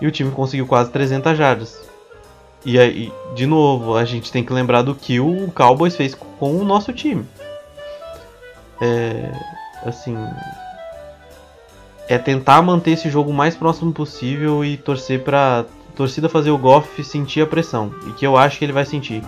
[0.00, 1.88] E o time conseguiu quase 300 jardas.
[2.64, 6.56] E aí, de novo, a gente tem que lembrar do que o Cowboys fez com
[6.56, 7.24] o nosso time.
[8.80, 9.32] É.
[9.84, 10.16] Assim.
[12.08, 16.58] É tentar manter esse jogo o mais próximo possível e torcer para torcida fazer o
[16.58, 17.92] Goff sentir a pressão.
[18.06, 19.22] E que eu acho que ele vai sentir.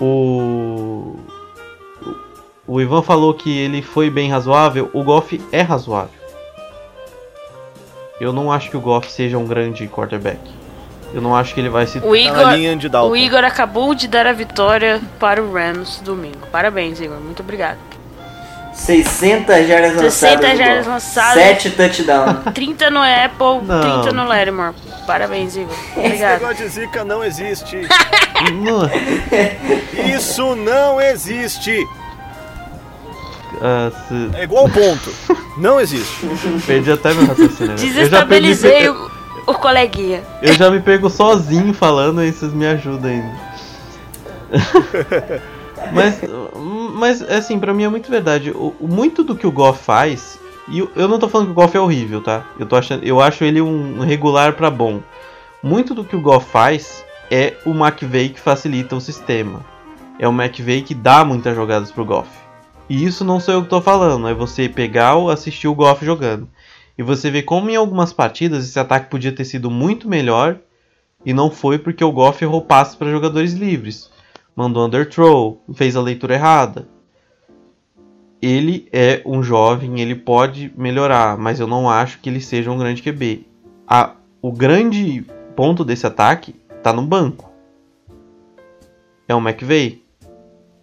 [0.00, 1.16] O.
[2.66, 4.90] O Ivan falou que ele foi bem razoável.
[4.92, 6.26] O Goff é razoável.
[8.20, 10.40] Eu não acho que o Goff seja um grande quarterback.
[11.14, 11.98] Eu não acho que ele vai se.
[11.98, 16.46] O Igor, o Igor acabou de dar a vitória para o Rams domingo.
[16.50, 17.18] Parabéns, Igor.
[17.20, 17.95] Muito obrigado.
[18.76, 20.14] 600 jardas lançadas.
[20.14, 21.42] 600 jardas lançadas.
[21.42, 22.36] 7 touchdowns.
[22.54, 24.02] 30 no Apple, Não.
[24.02, 24.74] 30 no Lattimore.
[25.06, 25.72] Parabéns, Igor.
[25.96, 26.40] Esse Obrigado.
[26.40, 27.78] negócio de zica não existe.
[30.16, 31.86] Isso não existe.
[33.62, 35.10] ah, se- É igual ponto.
[35.56, 36.26] Não existe.
[36.66, 37.72] Perdi até meu raciocínio.
[37.72, 39.10] Eu já, perdi- Desestabilizei o,
[39.46, 40.22] o coleguinha.
[40.42, 43.46] eu já me pego sozinho falando e vocês me ajudam ainda.
[45.92, 46.20] mas,
[46.94, 48.50] mas, assim, pra mim é muito verdade.
[48.50, 51.76] O, muito do que o Goff faz, e eu, não tô falando que o Goff
[51.76, 52.44] é horrível, tá?
[52.58, 55.00] Eu, tô achando, eu acho ele um regular pra bom.
[55.62, 59.64] Muito do que o Goff faz é o McVeigh que facilita o sistema.
[60.18, 62.28] É o McVeigh que dá muitas jogadas pro Goff.
[62.88, 66.04] E isso não sou eu que tô falando, é você pegar ou assistir o Goff
[66.04, 66.48] jogando.
[66.96, 70.58] E você vê como em algumas partidas esse ataque podia ter sido muito melhor
[71.24, 74.10] e não foi porque o Goff errou passes para jogadores livres.
[74.56, 76.88] Mandou underthrow, fez a leitura errada.
[78.40, 82.78] Ele é um jovem, ele pode melhorar, mas eu não acho que ele seja um
[82.78, 83.46] grande QB.
[83.86, 87.50] A- o grande ponto desse ataque tá no banco.
[89.28, 90.02] É o McVeigh.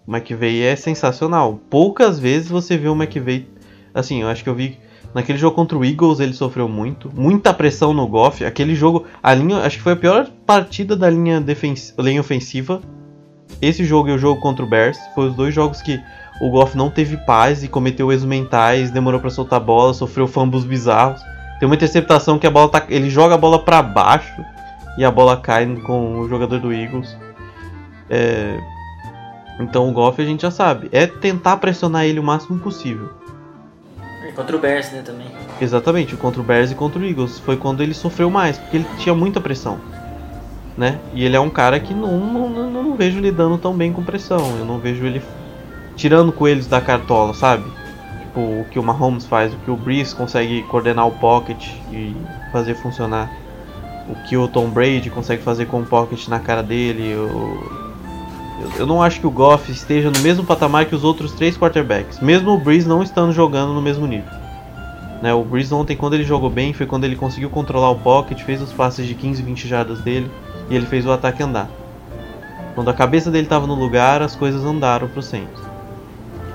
[0.06, 1.60] O McVeigh é sensacional.
[1.70, 3.48] Poucas vezes você vê o McVeigh.
[3.94, 4.78] Assim, eu acho que eu vi.
[5.14, 7.10] Naquele jogo contra o Eagles ele sofreu muito.
[7.14, 8.44] Muita pressão no Goff.
[8.44, 9.06] Aquele jogo.
[9.22, 9.60] A linha.
[9.60, 12.82] Acho que foi a pior partida da linha, defens, linha ofensiva.
[13.62, 14.98] Esse jogo e o jogo contra o Bears.
[15.16, 16.02] Foi os dois jogos que
[16.42, 18.92] o Goff não teve paz e cometeu erros mentais.
[18.92, 19.94] Demorou pra soltar a bola.
[19.94, 21.22] Sofreu fumbles bizarros.
[21.60, 22.84] Tem uma interceptação que a bola tá.
[22.90, 24.44] Ele joga a bola pra baixo.
[24.98, 27.18] E a bola cai com o jogador do Eagles.
[28.10, 28.60] É,
[29.60, 30.90] então o Goff a gente já sabe.
[30.92, 33.10] É tentar pressionar ele o máximo possível.
[34.36, 35.28] Contra o Bears, né, também.
[35.62, 37.38] Exatamente, contra o Bears e contra o Eagles.
[37.40, 39.80] Foi quando ele sofreu mais, porque ele tinha muita pressão.
[40.78, 41.00] Né?
[41.14, 44.04] E ele é um cara que não, não, não, não vejo lidando tão bem com
[44.04, 44.58] pressão.
[44.58, 45.22] Eu não vejo ele
[45.96, 47.64] tirando coelhos da cartola, sabe?
[48.22, 52.16] Tipo, o que o Mahomes faz, o que o Breeze consegue coordenar o pocket e
[52.52, 53.32] fazer funcionar.
[54.10, 57.12] O que o Tom Brady consegue fazer com o pocket na cara dele.
[57.12, 57.30] Eu,
[58.60, 61.56] eu, eu não acho que o Goff esteja no mesmo patamar que os outros três
[61.56, 62.20] quarterbacks.
[62.20, 64.32] Mesmo o Breeze não estando jogando no mesmo nível.
[65.22, 68.42] Né, o Breeze ontem, quando ele jogou bem, foi quando ele conseguiu controlar o pocket,
[68.42, 70.30] fez os passes de 15, 20 jardas dele
[70.74, 71.70] e ele fez o ataque andar.
[72.74, 75.62] Quando a cabeça dele estava no lugar, as coisas andaram pro Saints.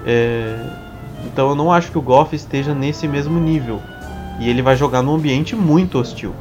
[0.05, 0.59] É,
[1.25, 3.81] então eu não acho que o Goff esteja nesse mesmo nível.
[4.41, 6.35] E ele vai jogar num ambiente muito hostil.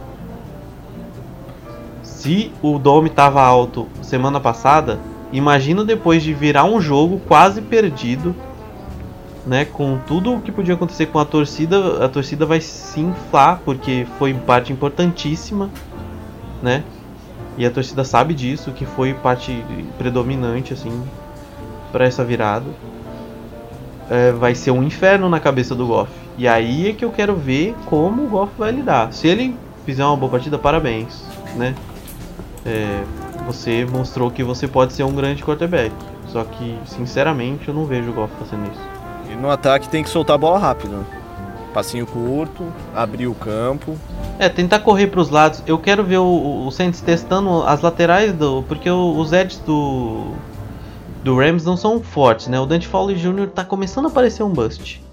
[2.02, 5.00] Se o Dome estava alto semana passada,
[5.32, 8.36] imagina depois de virar um jogo quase perdido,
[9.46, 13.62] né, com tudo o que podia acontecer com a torcida, a torcida vai se inflar
[13.64, 15.70] porque foi parte importantíssima,
[16.62, 16.84] né?
[17.58, 19.64] E a torcida sabe disso, que foi parte
[19.98, 21.04] predominante assim
[21.92, 22.66] para essa virada.
[24.10, 26.12] É, vai ser um inferno na cabeça do Goff.
[26.38, 29.12] E aí é que eu quero ver como o Goff vai lidar.
[29.12, 31.24] Se ele fizer uma boa partida, parabéns,
[31.56, 31.74] né?
[32.66, 33.04] É,
[33.46, 35.94] você mostrou que você pode ser um grande quarterback.
[36.28, 38.82] Só que, sinceramente, eu não vejo o Goff fazendo isso.
[39.32, 41.06] E no ataque tem que soltar a bola rápido.
[41.78, 43.96] Passinho curto, abrir o campo.
[44.40, 45.62] É, tentar correr para os lados.
[45.68, 48.64] Eu quero ver o, o Saints testando as laterais do.
[48.64, 50.32] Porque o, os edges do.
[51.24, 52.60] Do Rams não são fortes, né?
[52.60, 53.50] O Dante Fowler Jr.
[53.54, 55.04] tá começando a parecer um bust.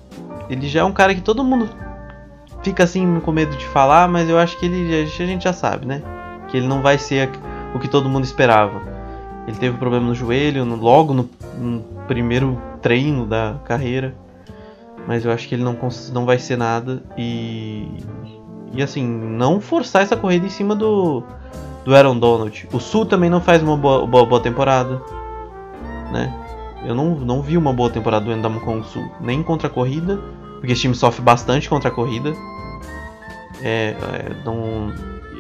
[0.49, 1.69] Ele já é um cara que todo mundo
[2.63, 5.85] fica assim com medo de falar, mas eu acho que ele a gente já sabe,
[5.85, 6.01] né?
[6.49, 7.29] Que ele não vai ser
[7.75, 8.81] o que todo mundo esperava.
[9.47, 14.15] Ele teve um problema no joelho, no, logo no, no primeiro treino da carreira.
[15.07, 15.77] Mas eu acho que ele não,
[16.13, 17.03] não vai ser nada.
[17.17, 17.89] E.
[18.73, 21.23] E assim, não forçar essa corrida em cima do.
[21.85, 22.67] Do Aaron Donald.
[22.73, 25.03] O Sul também não faz uma boa, boa, boa temporada.
[26.11, 26.33] Né?
[26.87, 29.07] Eu não, não vi uma boa temporada do Endam com o Sul.
[29.21, 30.19] Nem contra a corrida.
[30.55, 32.33] Porque esse time sofre bastante contra a corrida.
[33.63, 34.93] É, é, não,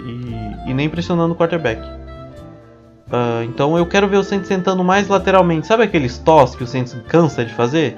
[0.06, 1.80] e, e nem pressionando o quarterback.
[3.10, 5.66] Ah, então eu quero ver o Saints sentando mais lateralmente.
[5.66, 7.96] Sabe aqueles toss que o Saints cansa de fazer?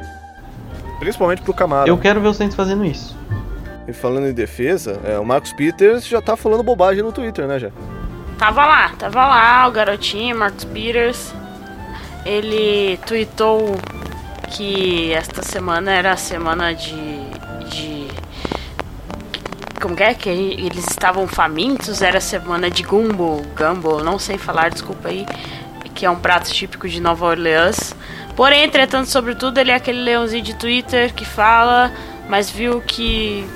[0.99, 1.89] Principalmente pro Camaro.
[1.89, 3.17] Eu quero ver o Saints fazendo isso.
[3.87, 7.59] E falando em defesa, é, o Marcos Peters já tá falando bobagem no Twitter, né,
[7.59, 7.71] já?
[8.39, 11.33] Tava lá, tava lá o garotinho, Marcus Peters.
[12.25, 13.77] Ele tweetou
[14.49, 16.95] que esta semana era a semana de.
[17.69, 18.09] de.
[19.81, 20.15] Como que é?
[20.15, 25.25] Que eles estavam famintos, era a semana de gumbo, gumbo, não sei falar, desculpa aí.
[25.97, 27.97] Que é um prato típico de Nova Orleans.
[28.37, 31.91] Porém, entretanto, sobretudo, ele é aquele leãozinho de Twitter que fala,
[32.29, 33.49] mas viu que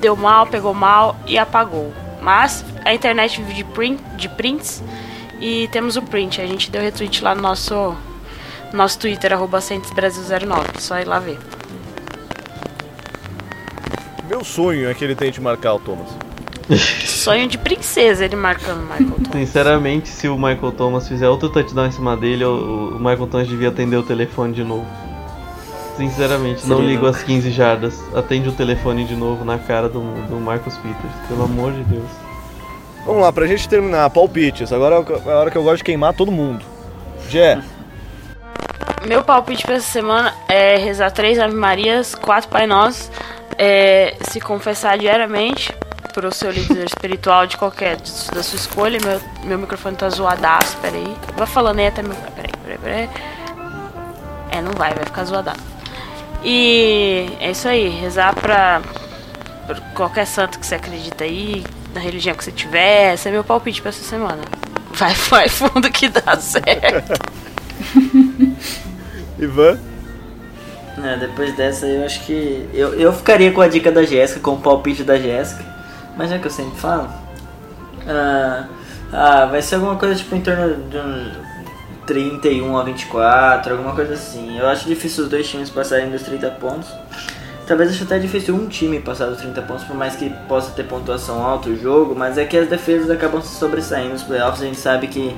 [0.00, 1.92] deu mal, pegou mal e apagou.
[2.22, 4.82] Mas a internet vive de, print, de prints
[5.40, 6.40] e temos o print.
[6.40, 7.96] A gente deu retweet lá no nosso,
[8.72, 10.78] nosso Twitter, arroba Brasil09.
[10.78, 11.38] Só ir lá ver.
[14.28, 16.29] Meu sonho é que ele tente marcar o Thomas.
[17.04, 19.32] Sonho de princesa ele marcando o Michael Thomas.
[19.32, 23.48] Sinceramente, se o Michael Thomas fizer outro touchdown em cima dele, o, o Michael Thomas
[23.48, 24.86] devia atender o telefone de novo.
[25.96, 27.18] Sinceramente, não ligo louco.
[27.18, 28.02] as 15 jardas.
[28.14, 31.12] Atende o telefone de novo na cara do, do Marcus Peters.
[31.28, 32.08] Pelo amor de Deus.
[33.04, 34.72] Vamos lá, pra gente terminar, palpites.
[34.72, 36.64] Agora é a hora que eu gosto de queimar todo mundo.
[37.28, 37.60] Jé,
[39.06, 43.10] Meu palpite pra essa semana é rezar três Ave Marias, quatro Pai Nossos,
[43.56, 45.72] é, se confessar diariamente
[46.12, 48.98] pro seu líder espiritual de qualquer da sua escolha.
[49.04, 51.16] Meu, meu microfone tá zoadaço, peraí.
[51.36, 52.14] Vai falando aí até meu.
[52.14, 53.10] Peraí, peraí, peraí.
[54.50, 55.60] É, não vai, vai ficar zoadaço.
[56.42, 58.80] E é isso aí, rezar pra,
[59.66, 63.14] pra qualquer santo que você acredita aí, na religião que você tiver.
[63.14, 64.42] Esse é meu palpite pra essa semana.
[64.92, 67.12] Vai, vai fundo que dá certo.
[69.38, 69.78] Ivan.
[71.02, 72.68] É, depois dessa eu acho que.
[72.74, 75.64] Eu, eu ficaria com a dica da Jéssica, com o palpite da Jéssica.
[76.16, 77.08] Mas é que eu sempre falo.
[78.06, 78.66] Ah,
[79.12, 81.32] ah, vai ser alguma coisa tipo em torno de um
[82.06, 84.58] 31 a 24, alguma coisa assim.
[84.58, 86.88] Eu acho difícil os dois times passarem dos 30 pontos.
[87.66, 90.82] Talvez acho até difícil um time passar dos 30 pontos, por mais que possa ter
[90.84, 94.60] pontuação alta o jogo, mas é que as defesas acabam se sobressaindo nos playoffs.
[94.60, 95.36] A gente sabe que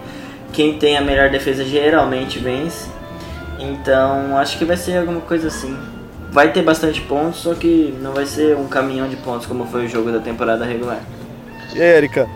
[0.50, 2.88] quem tem a melhor defesa geralmente vence.
[3.58, 5.76] Então acho que vai ser alguma coisa assim.
[6.32, 9.84] Vai ter bastante pontos, só que não vai ser um caminhão de pontos como foi
[9.84, 11.00] o jogo da temporada regular.
[11.74, 12.26] E aí, Erika?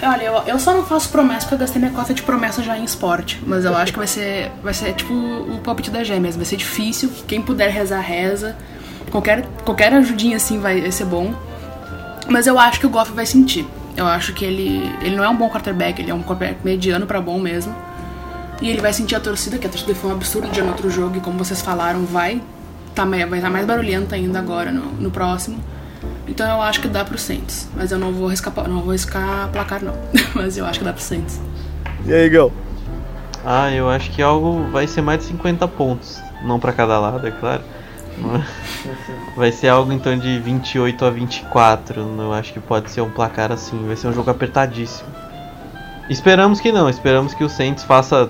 [0.00, 2.78] Olha, eu, eu só não faço promessa porque eu gastei minha cota de promessa já
[2.78, 3.42] em esporte.
[3.44, 6.36] Mas eu acho que vai ser, vai ser tipo o palpite das gêmeas.
[6.36, 7.10] Vai ser difícil.
[7.26, 8.56] Quem puder rezar, reza.
[9.10, 11.34] Qualquer, qualquer ajudinha assim vai, vai ser bom.
[12.28, 13.66] Mas eu acho que o Goff vai sentir.
[13.96, 17.06] Eu acho que ele, ele não é um bom quarterback, ele é um quarterback mediano
[17.06, 17.74] pra bom mesmo.
[18.60, 20.88] E ele vai sentir a torcida, que a torcida foi um absurdo de no outro
[20.88, 22.40] jogo, e como vocês falaram, vai
[22.94, 25.58] tá, vai estar mais barulhenta ainda agora no, no próximo.
[26.26, 27.68] Então eu acho que dá pro Saints.
[27.76, 29.94] Mas eu não vou riscar, pa- não vou riscar placar não.
[30.34, 31.40] mas eu acho que dá pro Saints.
[32.04, 32.50] E aí, Gão?
[33.44, 36.20] Ah, eu acho que algo vai ser mais de 50 pontos.
[36.44, 37.62] Não pra cada lado, é claro.
[39.36, 42.00] Vai ser algo em torno de 28 a 24.
[42.18, 43.86] Eu acho que pode ser um placar assim.
[43.86, 45.08] Vai ser um jogo apertadíssimo.
[46.10, 46.88] Esperamos que não.
[46.90, 48.28] Esperamos que o Saints faça.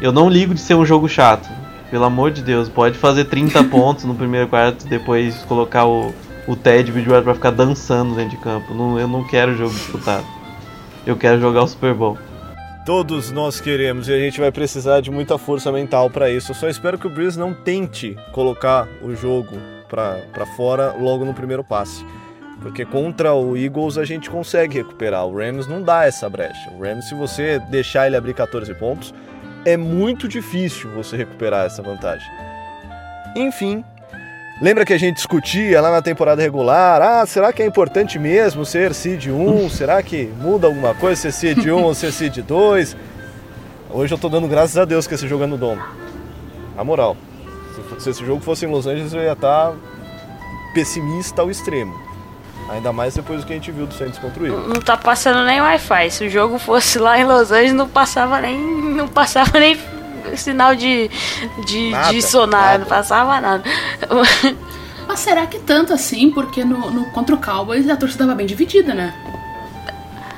[0.00, 1.48] Eu não ligo de ser um jogo chato.
[1.94, 6.12] Pelo amor de Deus, pode fazer 30 pontos no primeiro quarto, depois colocar o,
[6.44, 8.74] o Ted Bridgewater pra ficar dançando dentro de campo.
[8.74, 10.26] Não, eu não quero jogo disputado.
[11.06, 12.18] Eu quero jogar o Super Bowl.
[12.84, 16.50] Todos nós queremos e a gente vai precisar de muita força mental pra isso.
[16.50, 19.56] Eu só espero que o Breeze não tente colocar o jogo
[19.88, 22.04] pra pra fora logo no primeiro passe.
[22.60, 25.26] Porque contra o Eagles a gente consegue recuperar.
[25.26, 26.72] O Rams não dá essa brecha.
[26.72, 29.14] O Rams, se você deixar ele abrir 14 pontos,
[29.64, 32.28] é muito difícil você recuperar essa vantagem.
[33.34, 33.84] Enfim,
[34.60, 37.00] lembra que a gente discutia lá na temporada regular?
[37.02, 39.68] Ah, será que é importante mesmo ser seed 1?
[39.70, 42.96] será que muda alguma coisa ser seed 1 ou ser seed 2?
[43.90, 45.82] Hoje eu tô dando graças a Deus que esse jogo é no domo.
[46.76, 47.16] Na moral,
[47.98, 49.72] se esse jogo fosse em Los Angeles eu ia estar
[50.74, 52.03] pessimista ao extremo.
[52.70, 54.66] Ainda mais depois do que a gente viu do Saints contra o Eagles.
[54.68, 56.10] Não tá passando nem Wi-Fi.
[56.10, 58.58] Se o jogo fosse lá em Los Angeles, não passava nem.
[58.58, 59.76] Não passava nem
[60.36, 61.10] sinal de,
[61.66, 62.78] de, Nada, de sonar, nada.
[62.78, 63.62] não passava nada.
[65.06, 66.30] Mas será que tanto assim?
[66.30, 69.14] Porque no, no- contra o Cowboys a torcida tava bem dividida, né?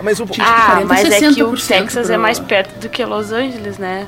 [0.03, 2.79] Mas o, Tipo, ah, 40, mas é que o 60% Texas é pro- mais perto
[2.81, 4.07] do que Los Angeles, né?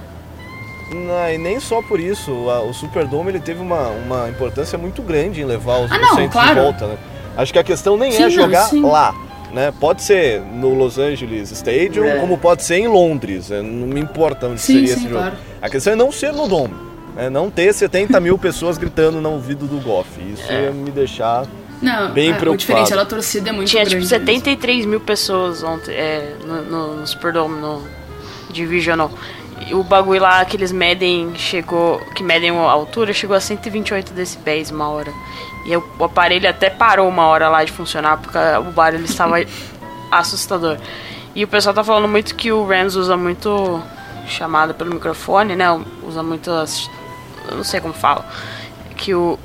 [0.92, 5.00] Não, e nem só por isso, a- o Superdome ele teve uma, uma importância muito
[5.02, 6.54] grande em levar os, Ah, não, Saints claro.
[6.54, 6.98] de volta, né?
[7.38, 8.82] Acho que a questão nem Sim, é jogar sim.
[8.82, 9.14] lá,
[9.52, 9.72] né?
[9.80, 12.16] Pode ser no Los Angeles Stadium, É.
[12.18, 15.14] como pode ser em Londres, não me importa onde Sim, seria sim, esse jogo.
[15.20, 15.36] claro.
[15.62, 16.74] A questão é não ser no Dome,
[17.16, 17.30] né?
[17.30, 20.08] não ter 70 mil pessoas gritando no ouvido do Goff.
[20.20, 20.64] Isso É.
[20.64, 21.46] ia me deixar...
[21.80, 22.54] Não, Bem é, preocupado.
[22.54, 23.98] o diferencial da torcida é muito Tinha grande.
[24.04, 27.84] tipo 73 mil pessoas ontem é, no, no, no Superdome, no
[28.50, 29.12] Divisional.
[29.72, 32.00] O bagulho lá que eles medem chegou.
[32.14, 35.12] Que medem a altura chegou a 128 decibéis uma hora.
[35.66, 39.36] E o, o aparelho até parou uma hora lá de funcionar porque o barulho estava
[40.10, 40.78] assustador.
[41.34, 43.82] E o pessoal tá falando muito que o Rams usa muito
[44.26, 45.66] chamada pelo microfone, né?
[46.02, 46.90] Usa muito as.
[47.50, 48.26] Eu não sei como fala.
[48.96, 49.38] Que o,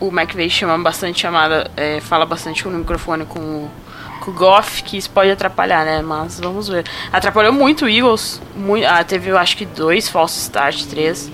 [0.00, 3.70] o McVeigh chama bastante chamada, é, fala bastante no microfone com o,
[4.28, 6.02] com o Goff, que isso pode atrapalhar, né?
[6.02, 6.84] Mas vamos ver.
[7.12, 8.40] Atrapalhou muito o Eagles.
[8.54, 11.30] Muito, ah, teve, eu acho que dois falsos start, três.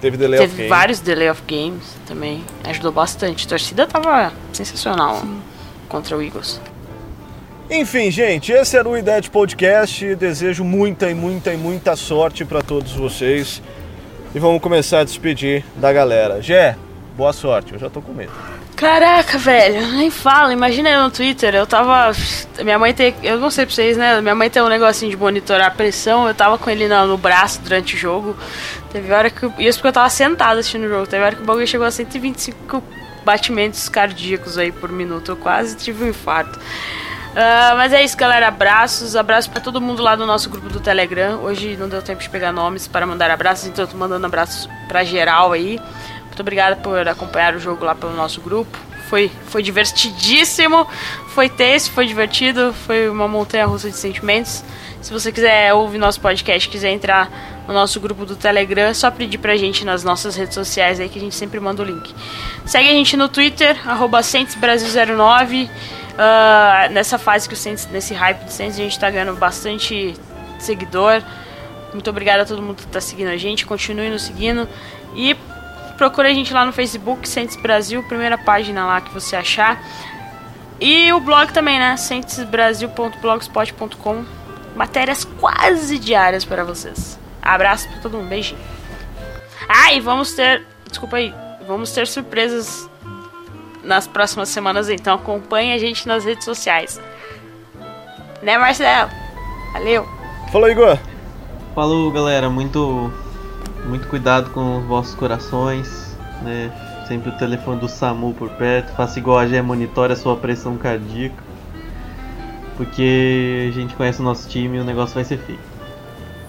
[0.00, 0.68] Teve delay of teve game.
[0.68, 2.44] vários delay of games também.
[2.64, 3.46] Ajudou bastante.
[3.46, 5.22] A torcida tava sensacional
[5.88, 6.60] contra o Eagles.
[7.70, 10.14] Enfim, gente, esse era o IDET Podcast.
[10.16, 13.62] Desejo muita e muita e muita sorte para todos vocês.
[14.34, 16.42] E vamos começar a despedir da galera.
[16.42, 16.76] Gé,
[17.22, 18.32] boa sorte, eu já tô com medo.
[18.74, 20.52] Caraca, velho, nem fala.
[20.52, 22.10] Imagina eu no Twitter, eu tava.
[22.64, 23.14] Minha mãe tem.
[23.22, 24.20] Eu não sei pra vocês, né?
[24.20, 26.26] Minha mãe tem um negocinho de monitorar a pressão.
[26.26, 28.36] Eu tava com ele no, braço durante o jogo.
[28.90, 29.46] Teve hora que.
[29.58, 31.06] Isso porque eu tava sentado assistindo o jogo.
[31.06, 32.82] Teve hora que o bagulho chegou a 125
[33.24, 35.30] batimentos cardíacos aí por minuto.
[35.30, 36.58] Eu quase tive um infarto.
[36.58, 38.48] Uh, mas é isso, galera.
[38.48, 39.14] Abraços.
[39.14, 41.38] Abraços para todo mundo lá do nosso grupo do Telegram.
[41.42, 44.68] Hoje não deu tempo de pegar nomes para mandar abraços, então eu tô mandando abraços
[44.88, 45.78] pra geral aí.
[46.32, 48.78] Muito obrigada por acompanhar o jogo lá pelo nosso grupo.
[49.10, 50.86] Foi, foi divertidíssimo,
[51.34, 54.64] foi tenso, foi divertido, foi uma montanha russa de sentimentos.
[55.02, 57.30] Se você quiser ouvir nosso podcast, quiser entrar
[57.68, 61.08] no nosso grupo do Telegram, é só pedir pra gente nas nossas redes sociais aí
[61.10, 62.14] que a gente sempre manda o link.
[62.64, 65.68] Segue a gente no Twitter, Brasil09.
[65.68, 70.14] Uh, nessa fase que o Saints, nesse hype do Saints, a gente tá ganhando bastante
[70.58, 71.22] seguidor.
[71.92, 73.66] Muito obrigada a todo mundo que tá seguindo a gente.
[73.66, 74.66] Continue nos seguindo.
[75.14, 75.36] E
[76.02, 79.80] procura a gente lá no Facebook, Saints Brasil, primeira página lá que você achar.
[80.80, 81.96] E o blog também, né?
[81.96, 84.24] centesbrasil.blogspot.com.
[84.74, 87.16] Matérias quase diárias para vocês.
[87.40, 88.58] Abraço para todo mundo, beijinho.
[89.68, 90.66] Ah, e vamos ter.
[90.88, 91.32] Desculpa aí.
[91.68, 92.90] Vamos ter surpresas
[93.84, 97.00] nas próximas semanas, então acompanhe a gente nas redes sociais.
[98.42, 99.08] Né, Marcelo?
[99.72, 100.04] Valeu!
[100.50, 100.98] Falou, Igor!
[101.76, 102.50] Falou, galera.
[102.50, 103.12] Muito,
[103.84, 106.70] muito cuidado com os vossos corações, né?
[107.08, 108.92] Sempre o telefone do SAMU por perto.
[108.94, 111.42] Faça igual a Gé, monitore a sua pressão cardíaca.
[112.76, 115.58] Porque a gente conhece o nosso time e o negócio vai ser feio.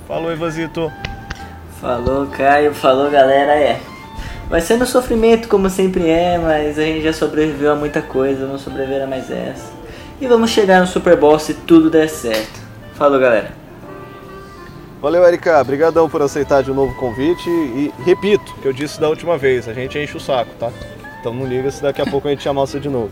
[0.08, 0.92] Falou, Evazito!
[1.82, 2.74] Falou, Caio.
[2.74, 3.54] Falou, galera.
[3.56, 3.82] É,
[4.50, 8.46] Vai ser no sofrimento, como sempre é, mas a gente já sobreviveu a muita coisa,
[8.46, 9.72] vamos sobreviver a mais essa.
[10.22, 12.62] E vamos chegar no Super Bowl se tudo der certo.
[12.94, 13.63] Falou, galera.
[15.04, 15.60] Valeu, Erika.
[15.60, 17.50] Obrigadão por aceitar de novo o convite.
[17.50, 20.72] E repito, que eu disse da última vez, a gente enche o saco, tá?
[21.20, 23.12] Então não liga se daqui a pouco a gente chamar você de novo.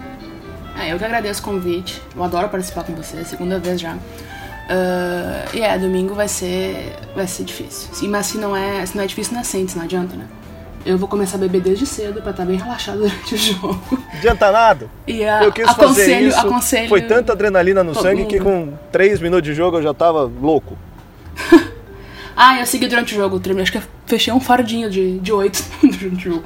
[0.80, 2.02] É, eu que agradeço o convite.
[2.16, 3.96] Eu adoro participar com você, segunda vez já.
[3.96, 7.90] Uh, e é, domingo vai ser, vai ser difícil.
[8.08, 10.28] Mas se não é, se não é difícil, não é Saints, não adianta, né?
[10.86, 14.00] eu vou começar a beber desde cedo pra estar tá bem relaxado durante o jogo.
[14.14, 14.90] Adianta nada.
[15.06, 16.40] E a, eu quis aconselho, fazer isso.
[16.40, 18.30] Aconselho Foi tanta adrenalina no sangue mundo.
[18.30, 20.78] que com 3 minutos de jogo eu já tava louco.
[22.44, 23.40] ah, eu segui durante o jogo.
[23.62, 25.64] Acho que fechei um fardinho de, de 8
[26.00, 26.44] durante o jogo.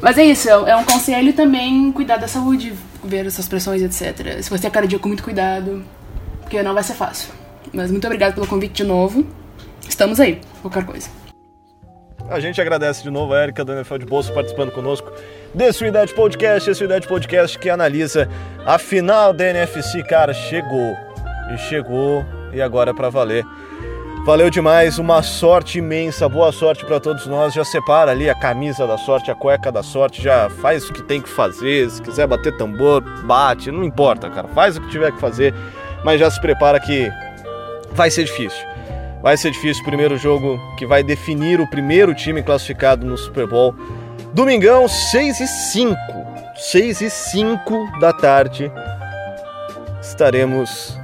[0.00, 2.72] Mas é isso, é um conselho também cuidar da saúde,
[3.04, 4.42] ver essas pressões, etc.
[4.42, 5.84] Se você é cardíaco, muito cuidado,
[6.40, 7.32] porque não vai ser fácil.
[7.72, 9.24] Mas muito obrigado pelo convite de novo.
[9.88, 11.08] Estamos aí, qualquer coisa.
[12.28, 15.12] A gente agradece de novo a Erika do NFL de Bolsa participando conosco
[15.54, 18.28] desse Unidade Podcast, esse Unidade Podcast que analisa
[18.66, 20.02] a final da NFC.
[20.02, 20.96] Cara, chegou.
[21.54, 23.44] E chegou e agora é para valer.
[24.28, 27.54] Valeu demais, uma sorte imensa, boa sorte para todos nós.
[27.54, 31.02] Já separa ali a camisa da sorte, a cueca da sorte, já faz o que
[31.02, 31.88] tem que fazer.
[31.88, 34.46] Se quiser bater tambor, bate, não importa, cara.
[34.48, 35.54] Faz o que tiver que fazer,
[36.04, 37.10] mas já se prepara que
[37.92, 38.62] vai ser difícil.
[39.22, 43.46] Vai ser difícil o primeiro jogo que vai definir o primeiro time classificado no Super
[43.46, 43.74] Bowl.
[44.34, 45.96] Domingão, 6 e 5.
[46.54, 48.70] 6 e 5 da tarde.
[50.02, 50.98] Estaremos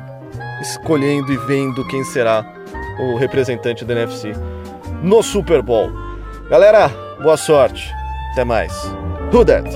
[0.60, 2.53] escolhendo e vendo quem será
[2.98, 4.32] o representante da NFC
[5.02, 5.90] no Super Bowl.
[6.48, 6.88] Galera,
[7.22, 7.92] boa sorte.
[8.32, 8.72] Até mais.
[9.32, 9.68] Who that?